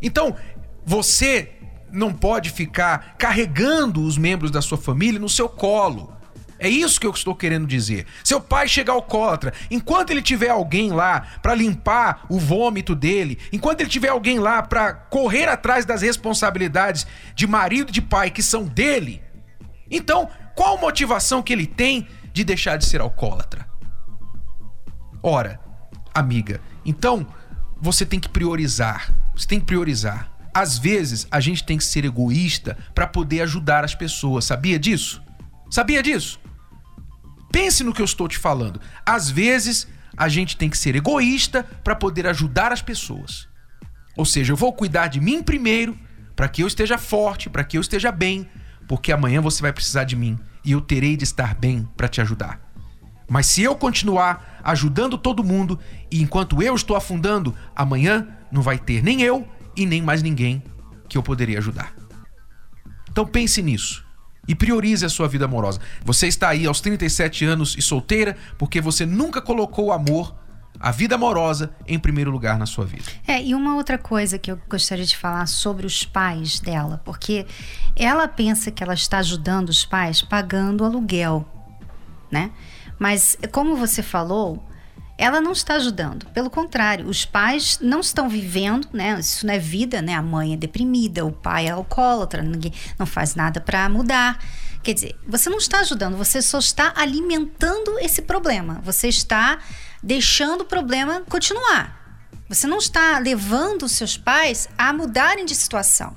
Então, 0.00 0.34
você 0.84 1.52
não 1.92 2.12
pode 2.12 2.50
ficar 2.50 3.16
carregando 3.18 4.02
os 4.02 4.16
membros 4.16 4.50
da 4.50 4.62
sua 4.62 4.78
família 4.78 5.20
no 5.20 5.28
seu 5.28 5.48
colo. 5.48 6.16
É 6.62 6.68
isso 6.68 7.00
que 7.00 7.06
eu 7.06 7.10
estou 7.10 7.34
querendo 7.34 7.66
dizer. 7.66 8.06
Seu 8.22 8.38
pai 8.38 8.68
chega 8.68 8.92
alcoólatra, 8.92 9.54
enquanto 9.70 10.10
ele 10.10 10.20
tiver 10.20 10.50
alguém 10.50 10.92
lá 10.92 11.26
para 11.40 11.54
limpar 11.54 12.26
o 12.28 12.38
vômito 12.38 12.94
dele, 12.94 13.38
enquanto 13.50 13.80
ele 13.80 13.88
tiver 13.88 14.10
alguém 14.10 14.38
lá 14.38 14.62
para 14.62 14.92
correr 14.92 15.48
atrás 15.48 15.86
das 15.86 16.02
responsabilidades 16.02 17.06
de 17.34 17.46
marido 17.46 17.88
e 17.88 17.92
de 17.92 18.02
pai 18.02 18.30
que 18.30 18.42
são 18.42 18.66
dele, 18.66 19.22
então 19.90 20.28
qual 20.54 20.76
motivação 20.76 21.42
que 21.42 21.50
ele 21.50 21.66
tem 21.66 22.06
de 22.30 22.44
deixar 22.44 22.76
de 22.76 22.84
ser 22.84 23.00
alcoólatra? 23.00 23.66
Ora, 25.22 25.58
amiga, 26.14 26.60
então 26.84 27.26
você 27.80 28.04
tem 28.04 28.20
que 28.20 28.28
priorizar. 28.28 29.14
Você 29.34 29.46
tem 29.46 29.58
que 29.58 29.64
priorizar. 29.64 30.30
Às 30.52 30.76
vezes 30.76 31.26
a 31.30 31.40
gente 31.40 31.64
tem 31.64 31.78
que 31.78 31.84
ser 31.84 32.04
egoísta 32.04 32.76
para 32.94 33.06
poder 33.06 33.40
ajudar 33.40 33.82
as 33.82 33.94
pessoas. 33.94 34.44
Sabia 34.44 34.78
disso? 34.78 35.22
Sabia 35.70 36.02
disso? 36.02 36.38
Pense 37.50 37.82
no 37.82 37.92
que 37.92 38.00
eu 38.00 38.04
estou 38.04 38.28
te 38.28 38.38
falando. 38.38 38.80
Às 39.04 39.28
vezes 39.28 39.88
a 40.16 40.28
gente 40.28 40.56
tem 40.56 40.70
que 40.70 40.78
ser 40.78 40.94
egoísta 40.94 41.64
para 41.82 41.94
poder 41.94 42.26
ajudar 42.26 42.72
as 42.72 42.82
pessoas. 42.82 43.48
Ou 44.16 44.24
seja, 44.24 44.52
eu 44.52 44.56
vou 44.56 44.72
cuidar 44.72 45.08
de 45.08 45.20
mim 45.20 45.42
primeiro, 45.42 45.98
para 46.36 46.48
que 46.48 46.62
eu 46.62 46.66
esteja 46.66 46.98
forte, 46.98 47.50
para 47.50 47.64
que 47.64 47.76
eu 47.76 47.80
esteja 47.80 48.12
bem, 48.12 48.48
porque 48.86 49.12
amanhã 49.12 49.40
você 49.40 49.62
vai 49.62 49.72
precisar 49.72 50.04
de 50.04 50.16
mim 50.16 50.38
e 50.64 50.72
eu 50.72 50.80
terei 50.80 51.16
de 51.16 51.24
estar 51.24 51.54
bem 51.54 51.88
para 51.96 52.08
te 52.08 52.20
ajudar. 52.20 52.60
Mas 53.28 53.46
se 53.46 53.62
eu 53.62 53.76
continuar 53.76 54.60
ajudando 54.64 55.16
todo 55.16 55.44
mundo 55.44 55.78
e 56.10 56.20
enquanto 56.20 56.62
eu 56.62 56.74
estou 56.74 56.96
afundando, 56.96 57.54
amanhã 57.74 58.28
não 58.50 58.60
vai 58.60 58.78
ter 58.78 59.02
nem 59.02 59.22
eu 59.22 59.46
e 59.76 59.86
nem 59.86 60.02
mais 60.02 60.22
ninguém 60.22 60.62
que 61.08 61.16
eu 61.16 61.22
poderia 61.22 61.58
ajudar. 61.58 61.94
Então 63.08 63.24
pense 63.24 63.62
nisso 63.62 64.09
e 64.46 64.54
priorize 64.54 65.04
a 65.04 65.08
sua 65.08 65.28
vida 65.28 65.44
amorosa. 65.44 65.80
Você 66.04 66.26
está 66.26 66.48
aí 66.48 66.66
aos 66.66 66.80
37 66.80 67.44
anos 67.44 67.76
e 67.76 67.82
solteira 67.82 68.36
porque 68.58 68.80
você 68.80 69.06
nunca 69.06 69.40
colocou 69.40 69.86
o 69.86 69.92
amor, 69.92 70.34
a 70.78 70.90
vida 70.90 71.14
amorosa, 71.14 71.70
em 71.86 71.98
primeiro 71.98 72.30
lugar 72.30 72.58
na 72.58 72.66
sua 72.66 72.84
vida. 72.84 73.04
É, 73.26 73.42
e 73.42 73.54
uma 73.54 73.76
outra 73.76 73.98
coisa 73.98 74.38
que 74.38 74.50
eu 74.50 74.58
gostaria 74.68 75.04
de 75.04 75.16
falar 75.16 75.46
sobre 75.46 75.86
os 75.86 76.04
pais 76.04 76.58
dela, 76.58 77.00
porque 77.04 77.46
ela 77.94 78.26
pensa 78.26 78.70
que 78.70 78.82
ela 78.82 78.94
está 78.94 79.18
ajudando 79.18 79.68
os 79.68 79.84
pais 79.84 80.22
pagando 80.22 80.84
aluguel, 80.84 81.46
né? 82.30 82.50
Mas 82.98 83.36
como 83.52 83.76
você 83.76 84.02
falou, 84.02 84.62
ela 85.20 85.38
não 85.38 85.52
está 85.52 85.74
ajudando. 85.74 86.24
Pelo 86.30 86.48
contrário, 86.48 87.06
os 87.06 87.26
pais 87.26 87.78
não 87.78 88.00
estão 88.00 88.26
vivendo, 88.26 88.88
né? 88.90 89.20
Isso 89.20 89.46
não 89.46 89.52
é 89.52 89.58
vida, 89.58 90.00
né? 90.00 90.14
A 90.14 90.22
mãe 90.22 90.54
é 90.54 90.56
deprimida, 90.56 91.26
o 91.26 91.30
pai 91.30 91.66
é 91.66 91.70
alcoólatra, 91.70 92.42
ninguém 92.42 92.72
não 92.98 93.04
faz 93.04 93.34
nada 93.34 93.60
para 93.60 93.86
mudar. 93.90 94.42
Quer 94.82 94.94
dizer, 94.94 95.14
você 95.28 95.50
não 95.50 95.58
está 95.58 95.80
ajudando, 95.80 96.16
você 96.16 96.40
só 96.40 96.58
está 96.58 96.94
alimentando 96.96 97.98
esse 97.98 98.22
problema. 98.22 98.80
Você 98.82 99.08
está 99.08 99.58
deixando 100.02 100.62
o 100.62 100.64
problema 100.64 101.20
continuar. 101.28 102.24
Você 102.48 102.66
não 102.66 102.78
está 102.78 103.18
levando 103.18 103.82
os 103.82 103.92
seus 103.92 104.16
pais 104.16 104.70
a 104.78 104.90
mudarem 104.90 105.44
de 105.44 105.54
situação. 105.54 106.16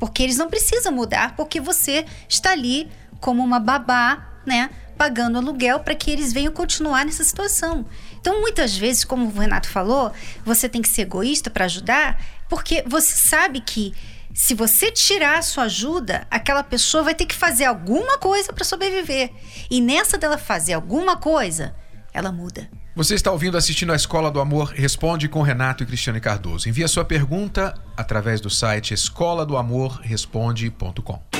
Porque 0.00 0.24
eles 0.24 0.36
não 0.36 0.48
precisam 0.48 0.92
mudar, 0.92 1.36
porque 1.36 1.60
você 1.60 2.04
está 2.28 2.50
ali 2.50 2.90
como 3.20 3.40
uma 3.40 3.60
babá, 3.60 4.40
né? 4.44 4.68
Pagando 5.00 5.38
aluguel 5.38 5.80
para 5.80 5.94
que 5.94 6.10
eles 6.10 6.30
venham 6.30 6.52
continuar 6.52 7.06
nessa 7.06 7.24
situação. 7.24 7.86
Então, 8.20 8.42
muitas 8.42 8.76
vezes, 8.76 9.02
como 9.02 9.28
o 9.28 9.38
Renato 9.38 9.66
falou, 9.66 10.12
você 10.44 10.68
tem 10.68 10.82
que 10.82 10.88
ser 10.90 11.02
egoísta 11.02 11.48
para 11.48 11.64
ajudar, 11.64 12.22
porque 12.50 12.84
você 12.86 13.16
sabe 13.16 13.62
que 13.62 13.94
se 14.34 14.52
você 14.52 14.90
tirar 14.90 15.38
a 15.38 15.42
sua 15.42 15.64
ajuda, 15.64 16.26
aquela 16.30 16.62
pessoa 16.62 17.02
vai 17.02 17.14
ter 17.14 17.24
que 17.24 17.34
fazer 17.34 17.64
alguma 17.64 18.18
coisa 18.18 18.52
para 18.52 18.62
sobreviver. 18.62 19.30
E 19.70 19.80
nessa 19.80 20.18
dela 20.18 20.36
fazer 20.36 20.74
alguma 20.74 21.16
coisa, 21.16 21.74
ela 22.12 22.30
muda. 22.30 22.68
Você 22.94 23.14
está 23.14 23.32
ouvindo 23.32 23.56
assistindo 23.56 23.94
a 23.94 23.96
Escola 23.96 24.30
do 24.30 24.38
Amor 24.38 24.74
Responde 24.74 25.30
com 25.30 25.40
Renato 25.40 25.82
e 25.82 25.86
Cristiane 25.86 26.20
Cardoso. 26.20 26.68
Envie 26.68 26.84
a 26.84 26.88
sua 26.88 27.06
pergunta 27.06 27.72
através 27.96 28.38
do 28.38 28.50
site 28.50 28.92
escola 28.92 29.46
do 29.46 29.56
amor 29.56 29.98
responde.com. 30.02 31.39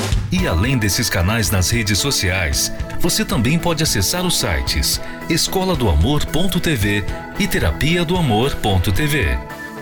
E 0.31 0.47
além 0.47 0.77
desses 0.77 1.09
canais 1.09 1.51
nas 1.51 1.69
redes 1.69 1.99
sociais, 1.99 2.71
você 2.99 3.25
também 3.25 3.59
pode 3.59 3.83
acessar 3.83 4.25
os 4.25 4.39
sites 4.39 5.01
escola 5.29 5.75
do 5.75 5.89
amor.tv 5.89 7.03
e 7.37 7.47
terapia 7.47 8.05
do 8.05 8.15
amor.tv. 8.15 9.37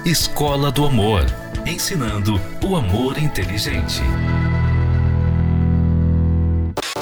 Escola 0.06 0.72
do 0.72 0.86
Amor, 0.86 1.26
ensinando 1.68 2.40
o 2.66 2.76
amor 2.76 3.18
inteligente. 3.20 4.02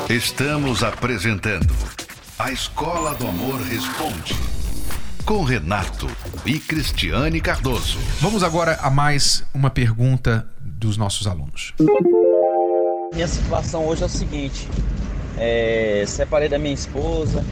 Estamos 0.10 0.84
apresentando 0.84 1.74
a 2.39 2.51
Escola 2.51 3.13
do 3.16 3.27
Amor 3.27 3.62
Responde 3.62 4.36
com 5.25 5.44
Renato 5.44 6.08
e 6.46 6.58
Cristiane 6.58 7.42
Cardoso. 7.42 8.00
Vamos 8.22 8.44
agora 8.44 8.80
a 8.82 8.89
mais 8.89 9.44
uma 9.54 9.70
pergunta 9.70 10.50
dos 10.62 10.96
nossos 10.96 11.27
alunos. 11.27 11.74
Minha 13.18 13.28
situação 13.28 13.84
hoje 13.88 14.04
é 14.04 14.06
o 14.06 14.10
seguinte: 14.10 14.70
é, 15.40 16.04
separei 16.06 16.48
da 16.48 16.60
minha 16.60 16.76
esposa 16.76 17.44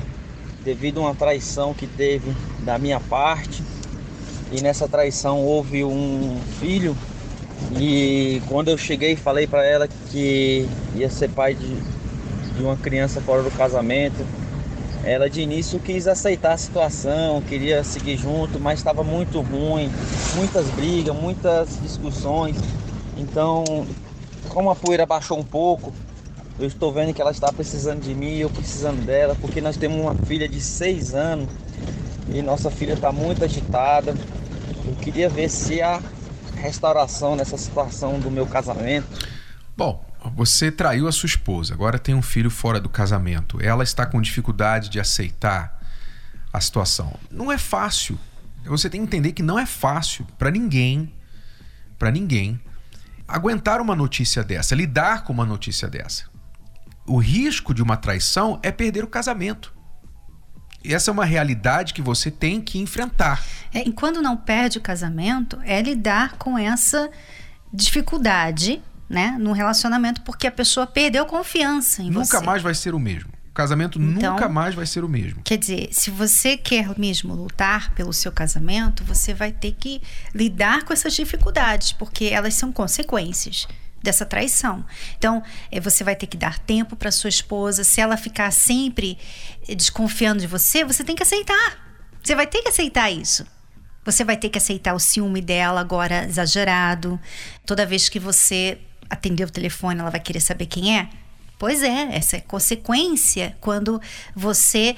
devido 0.63 0.99
a 0.99 1.05
uma 1.05 1.15
traição 1.15 1.73
que 1.73 1.87
teve 1.87 2.31
da 2.59 2.77
minha 2.77 2.99
parte. 2.99 3.63
E 4.51 4.61
nessa 4.61 4.87
traição 4.87 5.43
houve 5.43 5.83
um 5.83 6.39
filho. 6.59 6.95
E 7.81 8.43
quando 8.47 8.69
eu 8.69 8.77
cheguei 8.77 9.15
falei 9.15 9.47
para 9.47 9.65
ela 9.65 9.87
que 10.11 10.69
ia 10.93 11.09
ser 11.09 11.29
pai 11.29 11.55
de, 11.55 11.75
de 12.55 12.63
uma 12.63 12.77
criança 12.77 13.19
fora 13.19 13.41
do 13.41 13.49
casamento, 13.49 14.23
ela 15.03 15.27
de 15.27 15.41
início 15.41 15.79
quis 15.79 16.07
aceitar 16.07 16.53
a 16.53 16.57
situação, 16.57 17.41
queria 17.41 17.83
seguir 17.83 18.17
junto, 18.17 18.59
mas 18.59 18.77
estava 18.77 19.03
muito 19.03 19.41
ruim, 19.41 19.89
muitas 20.35 20.67
brigas, 20.69 21.15
muitas 21.15 21.81
discussões. 21.81 22.55
Então, 23.17 23.87
como 24.55 24.71
a 24.71 24.75
poeira 24.75 25.05
baixou 25.05 25.37
um 25.37 25.43
pouco, 25.43 25.93
eu 26.57 26.65
estou 26.65 26.93
vendo 26.93 27.13
que 27.13 27.21
ela 27.21 27.31
está 27.31 27.51
precisando 27.51 28.01
de 28.01 28.15
mim, 28.15 28.37
eu 28.37 28.49
precisando 28.49 29.05
dela, 29.05 29.35
porque 29.41 29.59
nós 29.59 29.75
temos 29.75 29.99
uma 29.99 30.15
filha 30.15 30.47
de 30.47 30.61
seis 30.61 31.13
anos 31.13 31.49
e 32.29 32.41
nossa 32.41 32.71
filha 32.71 32.93
está 32.93 33.11
muito 33.11 33.43
agitada. 33.43 34.15
Eu 34.85 34.95
queria 34.95 35.27
ver 35.27 35.49
se 35.49 35.81
há 35.81 36.01
restauração 36.55 37.35
nessa 37.35 37.57
situação 37.57 38.17
do 38.17 38.31
meu 38.31 38.47
casamento. 38.47 39.27
Bom, 39.75 40.01
você 40.33 40.71
traiu 40.71 41.09
a 41.09 41.11
sua 41.11 41.27
esposa, 41.27 41.73
agora 41.73 41.99
tem 41.99 42.15
um 42.15 42.21
filho 42.21 42.49
fora 42.49 42.79
do 42.79 42.87
casamento. 42.87 43.61
Ela 43.61 43.83
está 43.83 44.05
com 44.05 44.21
dificuldade 44.21 44.87
de 44.87 45.01
aceitar 45.01 45.81
a 46.53 46.61
situação. 46.61 47.13
Não 47.29 47.51
é 47.51 47.57
fácil. 47.57 48.17
Você 48.63 48.89
tem 48.89 49.01
que 49.01 49.07
entender 49.07 49.33
que 49.33 49.43
não 49.43 49.59
é 49.59 49.65
fácil 49.65 50.25
para 50.39 50.49
ninguém, 50.49 51.11
para 51.99 52.09
ninguém, 52.09 52.57
aguentar 53.27 53.81
uma 53.81 53.95
notícia 53.95 54.43
dessa, 54.43 54.75
lidar 54.75 55.23
com 55.23 55.33
uma 55.33 55.45
notícia 55.45 55.87
dessa. 55.87 56.25
O 57.07 57.17
risco 57.17 57.73
de 57.73 57.83
uma 57.83 57.97
traição 57.97 58.59
é 58.63 58.71
perder 58.71 59.03
o 59.03 59.07
casamento. 59.07 59.73
E 60.83 60.93
essa 60.93 61.09
é 61.09 61.11
uma 61.11 61.25
realidade 61.25 61.93
que 61.93 62.01
você 62.01 62.29
tem 62.29 62.61
que 62.61 62.77
enfrentar. 62.77 63.43
É, 63.73 63.87
e 63.87 63.91
quando 63.91 64.21
não 64.21 64.37
perde 64.37 64.77
o 64.77 64.81
casamento, 64.81 65.59
é 65.63 65.81
lidar 65.81 66.33
com 66.37 66.57
essa 66.57 67.09
dificuldade 67.73 68.81
né, 69.09 69.35
no 69.39 69.51
relacionamento 69.51 70.21
porque 70.21 70.47
a 70.47 70.51
pessoa 70.51 70.87
perdeu 70.87 71.25
confiança 71.25 72.01
em 72.01 72.09
nunca 72.09 72.25
você. 72.25 72.35
Nunca 72.35 72.45
mais 72.45 72.61
vai 72.61 72.73
ser 72.73 72.93
o 72.93 72.99
mesmo. 72.99 73.34
O 73.55 73.63
casamento 73.65 73.97
então, 74.01 74.33
nunca 74.33 74.49
mais 74.49 74.75
vai 74.75 74.85
ser 74.85 75.05
o 75.05 75.07
mesmo. 75.07 75.41
Quer 75.41 75.57
dizer, 75.57 75.87
se 75.89 76.11
você 76.11 76.57
quer 76.57 76.99
mesmo 76.99 77.33
lutar 77.33 77.95
pelo 77.95 78.11
seu 78.11 78.29
casamento, 78.29 79.01
você 79.05 79.33
vai 79.33 79.49
ter 79.53 79.71
que 79.71 80.01
lidar 80.33 80.83
com 80.83 80.91
essas 80.91 81.13
dificuldades, 81.13 81.93
porque 81.93 82.25
elas 82.25 82.53
são 82.53 82.69
consequências 82.69 83.65
dessa 84.03 84.25
traição. 84.25 84.85
Então, 85.17 85.41
eh, 85.71 85.79
você 85.79 86.03
vai 86.03 86.17
ter 86.17 86.27
que 86.27 86.35
dar 86.35 86.59
tempo 86.59 86.97
para 86.97 87.09
sua 87.11 87.29
esposa. 87.29 87.85
Se 87.85 88.01
ela 88.01 88.17
ficar 88.17 88.51
sempre 88.51 89.17
eh, 89.65 89.73
desconfiando 89.73 90.41
de 90.41 90.47
você, 90.47 90.83
você 90.83 91.01
tem 91.05 91.15
que 91.15 91.23
aceitar. 91.23 91.77
Você 92.21 92.35
vai 92.35 92.47
ter 92.47 92.61
que 92.61 92.67
aceitar 92.67 93.09
isso. 93.09 93.47
Você 94.03 94.25
vai 94.25 94.35
ter 94.35 94.49
que 94.49 94.57
aceitar 94.57 94.93
o 94.93 94.99
ciúme 94.99 95.39
dela 95.39 95.79
agora 95.79 96.25
exagerado. 96.25 97.17
Toda 97.65 97.85
vez 97.85 98.09
que 98.09 98.19
você 98.19 98.79
atender 99.09 99.45
o 99.45 99.49
telefone, 99.49 100.01
ela 100.01 100.09
vai 100.09 100.19
querer 100.19 100.41
saber 100.41 100.65
quem 100.65 100.99
é? 100.99 101.07
Pois 101.57 101.83
é, 101.83 102.15
essa 102.15 102.37
é 102.37 102.41
consequência 102.41 103.55
quando 103.61 104.01
você 104.35 104.95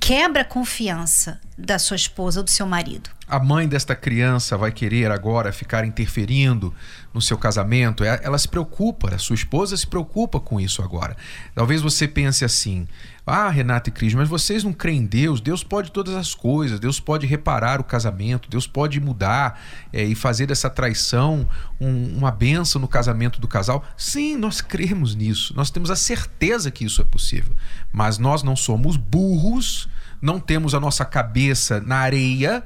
quebra 0.00 0.42
a 0.42 0.44
confiança 0.44 1.40
da 1.56 1.78
sua 1.78 1.96
esposa 1.96 2.40
ou 2.40 2.44
do 2.44 2.50
seu 2.50 2.66
marido. 2.66 3.10
A 3.26 3.38
mãe 3.38 3.66
desta 3.66 3.94
criança 3.94 4.56
vai 4.56 4.70
querer 4.70 5.10
agora 5.10 5.50
ficar 5.52 5.84
interferindo 5.84 6.74
no 7.12 7.22
seu 7.22 7.38
casamento? 7.38 8.04
É, 8.04 8.20
ela 8.22 8.36
se 8.36 8.46
preocupa, 8.46 9.14
a 9.14 9.18
sua 9.18 9.34
esposa 9.34 9.76
se 9.76 9.86
preocupa 9.86 10.38
com 10.38 10.60
isso 10.60 10.82
agora. 10.82 11.16
Talvez 11.54 11.80
você 11.80 12.06
pense 12.06 12.44
assim: 12.44 12.86
ah, 13.26 13.48
Renata 13.48 13.88
e 13.88 13.92
Cris, 13.92 14.12
mas 14.12 14.28
vocês 14.28 14.62
não 14.62 14.74
creem 14.74 15.00
em 15.00 15.06
Deus? 15.06 15.40
Deus 15.40 15.64
pode 15.64 15.90
todas 15.90 16.14
as 16.14 16.34
coisas, 16.34 16.78
Deus 16.78 17.00
pode 17.00 17.26
reparar 17.26 17.80
o 17.80 17.84
casamento, 17.84 18.50
Deus 18.50 18.66
pode 18.66 19.00
mudar 19.00 19.58
é, 19.90 20.04
e 20.04 20.14
fazer 20.14 20.46
dessa 20.46 20.68
traição 20.68 21.48
um, 21.80 22.18
uma 22.18 22.30
benção 22.30 22.78
no 22.78 22.88
casamento 22.88 23.40
do 23.40 23.48
casal. 23.48 23.82
Sim, 23.96 24.36
nós 24.36 24.60
cremos 24.60 25.14
nisso, 25.14 25.54
nós 25.56 25.70
temos 25.70 25.90
a 25.90 25.96
certeza 25.96 26.70
que 26.70 26.84
isso 26.84 27.00
é 27.00 27.04
possível, 27.04 27.56
mas 27.90 28.18
nós 28.18 28.42
não 28.42 28.54
somos 28.54 28.98
burros, 28.98 29.88
não 30.20 30.40
temos 30.40 30.74
a 30.74 30.80
nossa 30.80 31.04
cabeça 31.04 31.80
na 31.80 31.96
areia 31.96 32.62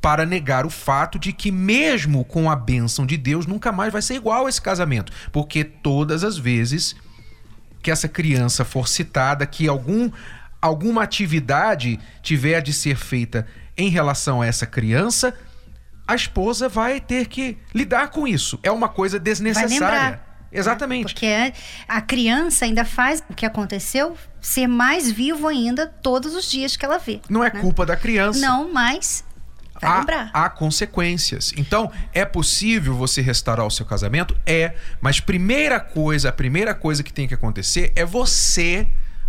para 0.00 0.26
negar 0.26 0.66
o 0.66 0.70
fato 0.70 1.18
de 1.18 1.32
que, 1.32 1.50
mesmo 1.50 2.24
com 2.24 2.50
a 2.50 2.56
bênção 2.56 3.06
de 3.06 3.16
Deus, 3.16 3.46
nunca 3.46 3.72
mais 3.72 3.92
vai 3.92 4.02
ser 4.02 4.14
igual 4.14 4.48
esse 4.48 4.60
casamento, 4.60 5.12
porque 5.32 5.64
todas 5.64 6.22
as 6.22 6.36
vezes 6.36 6.94
que 7.82 7.90
essa 7.90 8.08
criança 8.08 8.64
for 8.64 8.88
citada, 8.88 9.46
que 9.46 9.68
algum, 9.68 10.10
alguma 10.60 11.02
atividade 11.02 11.98
tiver 12.22 12.60
de 12.60 12.72
ser 12.72 12.96
feita 12.96 13.46
em 13.76 13.88
relação 13.88 14.40
a 14.42 14.46
essa 14.46 14.66
criança, 14.66 15.34
a 16.06 16.14
esposa 16.14 16.68
vai 16.68 17.00
ter 17.00 17.26
que 17.26 17.58
lidar 17.74 18.08
com 18.08 18.26
isso. 18.26 18.58
É 18.62 18.70
uma 18.70 18.88
coisa 18.88 19.18
desnecessária. 19.18 20.20
Né? 20.54 20.60
Exatamente. 20.60 21.12
Porque 21.12 21.52
a 21.88 22.00
criança 22.00 22.64
ainda 22.64 22.84
faz 22.84 23.22
o 23.28 23.34
que 23.34 23.44
aconteceu 23.44 24.16
ser 24.40 24.68
mais 24.68 25.10
vivo 25.10 25.48
ainda 25.48 25.86
todos 25.86 26.34
os 26.34 26.48
dias 26.50 26.76
que 26.76 26.84
ela 26.84 26.98
vê. 26.98 27.20
Não 27.28 27.42
é 27.42 27.52
né? 27.52 27.60
culpa 27.60 27.84
da 27.84 27.96
criança. 27.96 28.38
Não, 28.40 28.72
mas 28.72 29.24
há, 29.82 29.98
lembrar. 29.98 30.30
há 30.32 30.48
consequências. 30.48 31.52
Então, 31.56 31.90
é 32.12 32.24
possível 32.24 32.94
você 32.94 33.20
restaurar 33.20 33.66
o 33.66 33.70
seu 33.70 33.84
casamento? 33.84 34.36
É. 34.46 34.74
Mas 35.00 35.18
primeira 35.18 35.80
coisa, 35.80 36.28
a 36.28 36.32
primeira 36.32 36.74
coisa 36.74 37.02
que 37.02 37.12
tem 37.12 37.26
que 37.26 37.34
acontecer 37.34 37.92
é 37.96 38.04
você 38.04 38.86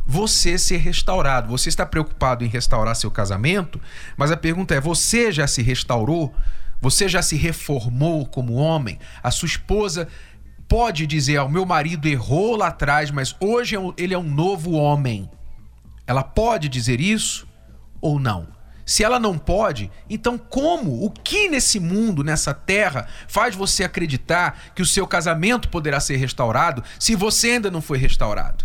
você 0.07 0.55
ser 0.59 0.77
restaurado. 0.77 1.49
Você 1.49 1.67
está 1.67 1.83
preocupado 1.83 2.45
em 2.45 2.47
restaurar 2.47 2.95
seu 2.95 3.09
casamento, 3.09 3.81
mas 4.15 4.31
a 4.31 4.37
pergunta 4.37 4.75
é: 4.75 4.79
você 4.79 5.31
já 5.31 5.47
se 5.47 5.63
restaurou? 5.63 6.33
Você 6.81 7.09
já 7.09 7.21
se 7.21 7.35
reformou 7.35 8.25
como 8.27 8.53
homem? 8.53 8.99
A 9.23 9.31
sua 9.31 9.47
esposa 9.47 10.07
pode 10.67 11.07
dizer: 11.07 11.39
o 11.39 11.49
meu 11.49 11.65
marido 11.65 12.07
errou 12.07 12.55
lá 12.55 12.67
atrás, 12.67 13.11
mas 13.11 13.35
hoje 13.39 13.75
é 13.75 13.79
ele 13.97 14.13
é 14.13 14.17
um 14.17 14.23
novo 14.23 14.71
homem. 14.71 15.29
Ela 16.07 16.23
pode 16.23 16.69
dizer 16.69 16.99
isso 17.01 17.47
ou 17.99 18.19
não? 18.19 18.47
Se 18.85 19.03
ela 19.03 19.19
não 19.19 19.35
pode, 19.35 19.91
então 20.07 20.37
como? 20.37 21.03
O 21.03 21.09
que 21.09 21.49
nesse 21.49 21.79
mundo, 21.79 22.23
nessa 22.23 22.53
terra, 22.53 23.07
faz 23.27 23.55
você 23.55 23.83
acreditar 23.83 24.59
que 24.75 24.81
o 24.81 24.85
seu 24.85 25.07
casamento 25.07 25.69
poderá 25.69 25.99
ser 25.99 26.17
restaurado 26.17 26.83
se 26.99 27.15
você 27.15 27.51
ainda 27.51 27.71
não 27.71 27.81
foi 27.81 27.97
restaurado? 27.97 28.63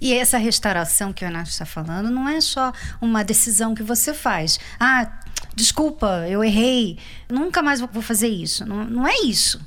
E 0.00 0.14
essa 0.14 0.38
restauração 0.38 1.12
que 1.12 1.22
o 1.22 1.28
Renato 1.28 1.50
está 1.50 1.66
falando 1.66 2.10
não 2.10 2.26
é 2.28 2.40
só 2.40 2.72
uma 3.00 3.22
decisão 3.22 3.74
que 3.74 3.82
você 3.82 4.14
faz. 4.14 4.58
Ah, 4.80 5.20
desculpa, 5.54 6.26
eu 6.28 6.42
errei, 6.42 6.98
nunca 7.28 7.62
mais 7.62 7.80
vou 7.80 8.00
fazer 8.00 8.28
isso. 8.28 8.64
Não, 8.64 8.84
não 8.84 9.06
é 9.06 9.20
isso. 9.24 9.60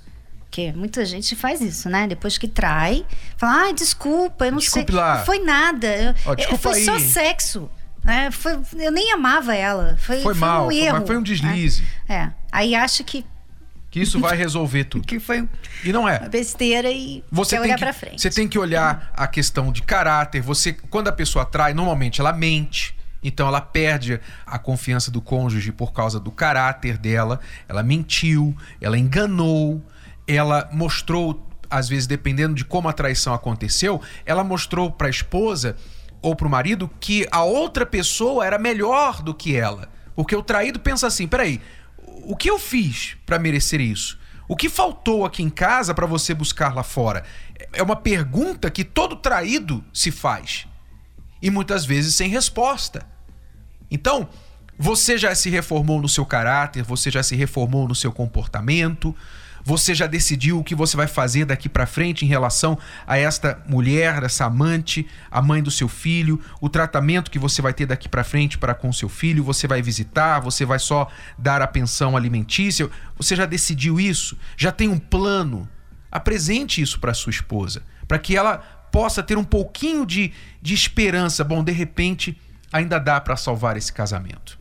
Porque 0.55 0.71
muita 0.71 1.03
gente 1.03 1.35
faz 1.35 1.59
isso, 1.59 1.89
né? 1.89 2.07
Depois 2.07 2.37
que 2.37 2.47
trai, 2.47 3.05
fala, 3.35 3.67
ah, 3.67 3.71
desculpa, 3.73 4.45
eu 4.45 4.53
não 4.53 4.59
Desculpe 4.59 4.93
sei. 4.93 5.01
Lá. 5.01 5.17
Não 5.17 5.25
foi 5.25 5.39
nada. 5.39 6.15
Ó, 6.25 6.33
desculpa 6.33 6.69
foi 6.69 6.79
aí. 6.79 6.85
só 6.85 6.97
sexo. 6.97 7.69
É, 8.05 8.31
foi, 8.31 8.57
eu 8.77 8.89
nem 8.89 9.11
amava 9.11 9.53
ela. 9.53 9.97
Foi, 9.97 10.21
foi, 10.21 10.33
foi 10.33 10.35
mal, 10.35 10.67
um 10.67 10.71
erro. 10.71 10.97
Foi, 10.99 11.07
foi 11.07 11.17
um 11.17 11.23
deslize. 11.23 11.83
É. 12.07 12.13
é. 12.13 12.31
Aí 12.53 12.73
acha 12.73 13.03
que. 13.03 13.25
Que 13.91 13.99
isso 13.99 14.17
vai 14.17 14.37
resolver 14.37 14.85
tudo. 14.85 15.03
que 15.05 15.19
foi 15.19 15.45
e 15.83 15.91
não 15.91 16.07
é. 16.07 16.19
uma 16.19 16.29
besteira 16.29 16.89
e 16.89 17.21
você 17.29 17.57
tem 17.57 17.65
olhar 17.65 17.75
que, 17.75 17.83
pra 17.83 17.91
frente. 17.91 18.21
Você 18.21 18.29
tem 18.29 18.47
que 18.47 18.57
olhar 18.57 19.11
a 19.13 19.27
questão 19.27 19.73
de 19.73 19.81
caráter. 19.81 20.41
Você, 20.41 20.71
quando 20.71 21.09
a 21.09 21.11
pessoa 21.11 21.43
trai, 21.43 21.73
normalmente 21.73 22.21
ela 22.21 22.31
mente. 22.31 22.95
Então 23.21 23.45
ela 23.45 23.59
perde 23.59 24.21
a 24.45 24.57
confiança 24.57 25.11
do 25.11 25.19
cônjuge 25.19 25.73
por 25.73 25.91
causa 25.91 26.17
do 26.17 26.31
caráter 26.31 26.97
dela. 26.97 27.41
Ela 27.67 27.83
mentiu, 27.83 28.55
ela 28.79 28.97
enganou, 28.97 29.83
ela 30.27 30.69
mostrou, 30.71 31.47
às 31.69 31.87
vezes, 31.87 32.07
dependendo 32.07 32.55
de 32.55 32.65
como 32.65 32.87
a 32.87 32.93
traição 32.93 33.33
aconteceu, 33.33 34.01
ela 34.25 34.43
mostrou 34.43 34.91
para 34.91 35.07
a 35.07 35.09
esposa 35.09 35.75
ou 36.21 36.35
para 36.35 36.47
o 36.47 36.49
marido 36.49 36.89
que 36.99 37.27
a 37.31 37.43
outra 37.43 37.85
pessoa 37.85 38.45
era 38.45 38.57
melhor 38.57 39.21
do 39.21 39.33
que 39.33 39.55
ela. 39.55 39.89
Porque 40.15 40.35
o 40.35 40.41
traído 40.41 40.79
pensa 40.79 41.07
assim: 41.07 41.27
peraí, 41.27 41.61
o 42.23 42.35
que 42.35 42.49
eu 42.49 42.57
fiz 42.57 43.15
para 43.25 43.37
merecer 43.37 43.79
isso? 43.79 44.17
O 44.47 44.55
que 44.55 44.69
faltou 44.69 45.25
aqui 45.25 45.41
em 45.41 45.49
casa 45.49 45.93
para 45.93 46.05
você 46.05 46.33
buscar 46.33 46.73
lá 46.73 46.83
fora? 46.83 47.23
É 47.73 47.81
uma 47.81 47.95
pergunta 47.95 48.69
que 48.69 48.83
todo 48.83 49.15
traído 49.15 49.83
se 49.93 50.11
faz. 50.11 50.67
E 51.41 51.49
muitas 51.49 51.85
vezes 51.85 52.15
sem 52.15 52.29
resposta. 52.29 53.05
Então, 53.89 54.29
você 54.77 55.17
já 55.17 55.33
se 55.33 55.49
reformou 55.49 56.01
no 56.01 56.09
seu 56.09 56.25
caráter, 56.25 56.83
você 56.83 57.09
já 57.09 57.23
se 57.23 57.35
reformou 57.35 57.87
no 57.87 57.95
seu 57.95 58.11
comportamento, 58.11 59.15
Você 59.67 59.95
já 59.95 60.05
decidiu 60.05 60.59
o 60.59 60.63
que 60.63 60.75
você 60.75 60.95
vai 60.95 61.07
fazer 61.07 61.43
daqui 61.43 61.67
para 61.67 61.87
frente 61.87 62.23
em 62.23 62.27
relação 62.27 62.77
a 63.07 63.17
esta 63.17 63.59
mulher, 63.67 64.21
essa 64.21 64.45
amante, 64.45 65.07
a 65.31 65.41
mãe 65.41 65.63
do 65.63 65.71
seu 65.71 65.87
filho, 65.87 66.39
o 66.61 66.69
tratamento 66.69 67.31
que 67.31 67.39
você 67.39 67.63
vai 67.63 67.73
ter 67.73 67.87
daqui 67.87 68.07
para 68.07 68.23
frente 68.23 68.59
para 68.59 68.75
com 68.75 68.93
seu 68.93 69.09
filho? 69.09 69.43
Você 69.43 69.67
vai 69.67 69.81
visitar? 69.81 70.39
Você 70.41 70.65
vai 70.65 70.77
só 70.77 71.09
dar 71.35 71.63
a 71.63 71.67
pensão 71.67 72.15
alimentícia? 72.15 72.87
Você 73.17 73.35
já 73.35 73.47
decidiu 73.47 73.99
isso? 73.99 74.37
Já 74.55 74.71
tem 74.71 74.87
um 74.87 74.99
plano? 74.99 75.67
Apresente 76.11 76.79
isso 76.79 76.99
para 76.99 77.15
sua 77.15 77.31
esposa, 77.31 77.81
para 78.07 78.19
que 78.19 78.37
ela 78.37 78.59
possa 78.91 79.23
ter 79.23 79.35
um 79.35 79.43
pouquinho 79.43 80.05
de, 80.05 80.31
de 80.61 80.75
esperança. 80.75 81.43
Bom, 81.43 81.63
de 81.63 81.71
repente 81.71 82.39
ainda 82.71 82.99
dá 82.99 83.19
para 83.19 83.35
salvar 83.35 83.77
esse 83.77 83.91
casamento. 83.91 84.59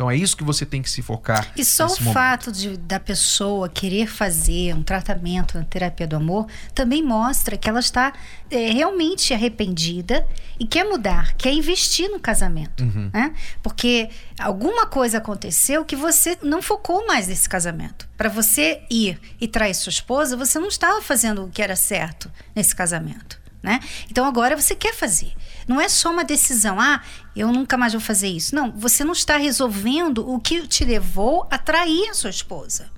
Então 0.00 0.10
é 0.10 0.16
isso 0.16 0.34
que 0.34 0.42
você 0.42 0.64
tem 0.64 0.80
que 0.80 0.88
se 0.88 1.02
focar. 1.02 1.52
E 1.54 1.62
só 1.62 1.84
o 1.84 1.88
momento. 1.90 2.14
fato 2.14 2.50
de, 2.50 2.74
da 2.78 2.98
pessoa 2.98 3.68
querer 3.68 4.06
fazer 4.06 4.74
um 4.74 4.82
tratamento 4.82 5.58
na 5.58 5.64
terapia 5.64 6.06
do 6.06 6.16
amor 6.16 6.46
também 6.74 7.02
mostra 7.02 7.54
que 7.54 7.68
ela 7.68 7.80
está 7.80 8.14
é, 8.50 8.70
realmente 8.70 9.34
arrependida 9.34 10.26
e 10.58 10.66
quer 10.66 10.84
mudar, 10.84 11.34
quer 11.34 11.52
investir 11.52 12.08
no 12.08 12.18
casamento. 12.18 12.82
Uhum. 12.82 13.10
Né? 13.12 13.34
Porque 13.62 14.08
alguma 14.38 14.86
coisa 14.86 15.18
aconteceu 15.18 15.84
que 15.84 15.94
você 15.94 16.38
não 16.42 16.62
focou 16.62 17.06
mais 17.06 17.28
nesse 17.28 17.46
casamento. 17.46 18.08
Para 18.16 18.30
você 18.30 18.80
ir 18.90 19.20
e 19.38 19.46
trair 19.46 19.74
sua 19.74 19.90
esposa, 19.90 20.34
você 20.34 20.58
não 20.58 20.68
estava 20.68 21.02
fazendo 21.02 21.44
o 21.44 21.50
que 21.50 21.60
era 21.60 21.76
certo 21.76 22.30
nesse 22.56 22.74
casamento. 22.74 23.38
Né? 23.62 23.80
Então 24.10 24.24
agora 24.24 24.56
você 24.56 24.74
quer 24.74 24.94
fazer. 24.94 25.32
Não 25.68 25.80
é 25.80 25.88
só 25.88 26.10
uma 26.10 26.24
decisão, 26.24 26.80
ah, 26.80 27.02
eu 27.36 27.52
nunca 27.52 27.76
mais 27.76 27.92
vou 27.92 28.00
fazer 28.00 28.28
isso. 28.28 28.54
Não, 28.54 28.72
você 28.72 29.04
não 29.04 29.12
está 29.12 29.36
resolvendo 29.36 30.28
o 30.28 30.40
que 30.40 30.66
te 30.66 30.84
levou 30.84 31.46
a 31.50 31.58
trair 31.58 32.08
a 32.08 32.14
sua 32.14 32.30
esposa. 32.30 32.90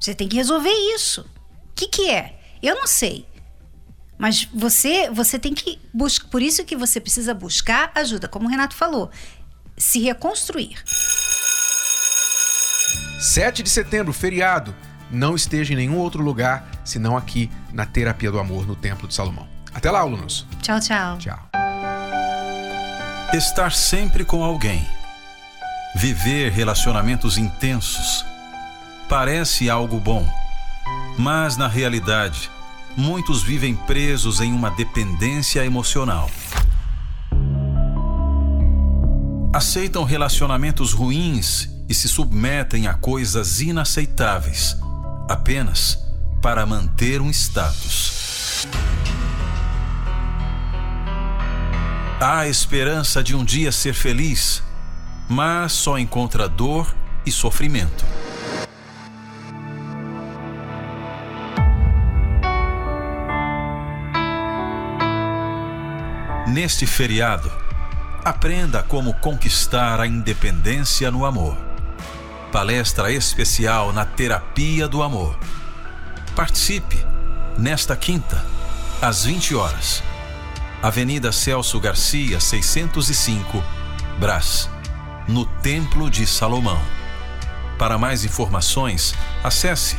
Você 0.00 0.14
tem 0.14 0.26
que 0.26 0.36
resolver 0.36 0.72
isso. 0.94 1.20
O 1.20 1.74
que, 1.74 1.86
que 1.86 2.10
é? 2.10 2.40
Eu 2.62 2.76
não 2.76 2.86
sei. 2.86 3.26
Mas 4.18 4.44
você, 4.52 5.10
você 5.10 5.38
tem 5.38 5.54
que 5.54 5.78
buscar. 5.92 6.28
Por 6.28 6.42
isso 6.42 6.64
que 6.64 6.76
você 6.76 7.00
precisa 7.00 7.34
buscar 7.34 7.90
ajuda, 7.94 8.28
como 8.28 8.46
o 8.46 8.50
Renato 8.50 8.74
falou. 8.74 9.10
Se 9.76 10.00
reconstruir. 10.00 10.82
7 13.18 13.62
de 13.62 13.68
setembro, 13.70 14.12
feriado. 14.12 14.74
Não 15.10 15.34
esteja 15.34 15.72
em 15.72 15.76
nenhum 15.76 15.98
outro 15.98 16.22
lugar 16.22 16.70
senão 16.84 17.16
aqui 17.16 17.50
na 17.72 17.84
Terapia 17.84 18.30
do 18.30 18.38
Amor 18.38 18.66
no 18.66 18.76
Templo 18.76 19.08
de 19.08 19.14
Salomão. 19.14 19.49
Até 19.74 19.90
lá, 19.90 20.00
alunos. 20.00 20.46
Tchau, 20.60 20.80
tchau. 20.80 21.18
Tchau. 21.18 21.38
Estar 23.32 23.72
sempre 23.72 24.24
com 24.24 24.42
alguém. 24.42 24.86
Viver 25.94 26.52
relacionamentos 26.52 27.38
intensos. 27.38 28.24
Parece 29.08 29.68
algo 29.68 29.98
bom, 29.98 30.28
mas 31.18 31.56
na 31.56 31.66
realidade, 31.66 32.50
muitos 32.96 33.42
vivem 33.42 33.74
presos 33.74 34.40
em 34.40 34.52
uma 34.52 34.70
dependência 34.70 35.64
emocional. 35.64 36.30
Aceitam 39.52 40.04
relacionamentos 40.04 40.92
ruins 40.92 41.68
e 41.88 41.94
se 41.94 42.08
submetem 42.08 42.86
a 42.86 42.94
coisas 42.94 43.60
inaceitáveis 43.60 44.76
apenas 45.28 45.98
para 46.40 46.64
manter 46.64 47.20
um 47.20 47.30
status. 47.30 48.19
Há 52.22 52.46
esperança 52.46 53.22
de 53.22 53.34
um 53.34 53.42
dia 53.42 53.72
ser 53.72 53.94
feliz, 53.94 54.62
mas 55.26 55.72
só 55.72 55.98
encontra 55.98 56.46
dor 56.46 56.94
e 57.24 57.32
sofrimento. 57.32 58.04
Neste 66.46 66.84
feriado, 66.84 67.50
aprenda 68.22 68.82
como 68.82 69.14
conquistar 69.14 69.98
a 69.98 70.06
independência 70.06 71.10
no 71.10 71.24
amor. 71.24 71.56
Palestra 72.52 73.10
especial 73.10 73.94
na 73.94 74.04
Terapia 74.04 74.86
do 74.86 75.02
Amor. 75.02 75.38
Participe 76.36 77.02
nesta 77.56 77.96
quinta, 77.96 78.44
às 79.00 79.24
20 79.24 79.54
horas. 79.54 80.09
Avenida 80.82 81.30
Celso 81.30 81.78
Garcia, 81.78 82.40
605, 82.40 83.62
Brás, 84.18 84.70
no 85.28 85.44
Templo 85.44 86.08
de 86.08 86.26
Salomão. 86.26 86.80
Para 87.78 87.98
mais 87.98 88.24
informações, 88.24 89.14
acesse 89.44 89.96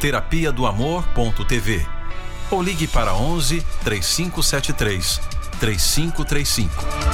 terapia 0.00 0.50
do 0.50 0.66
amor.tv 0.66 1.86
ou 2.50 2.60
ligue 2.60 2.88
para 2.88 3.14
11 3.14 3.64
3573 3.84 5.20
3535. 5.60 7.13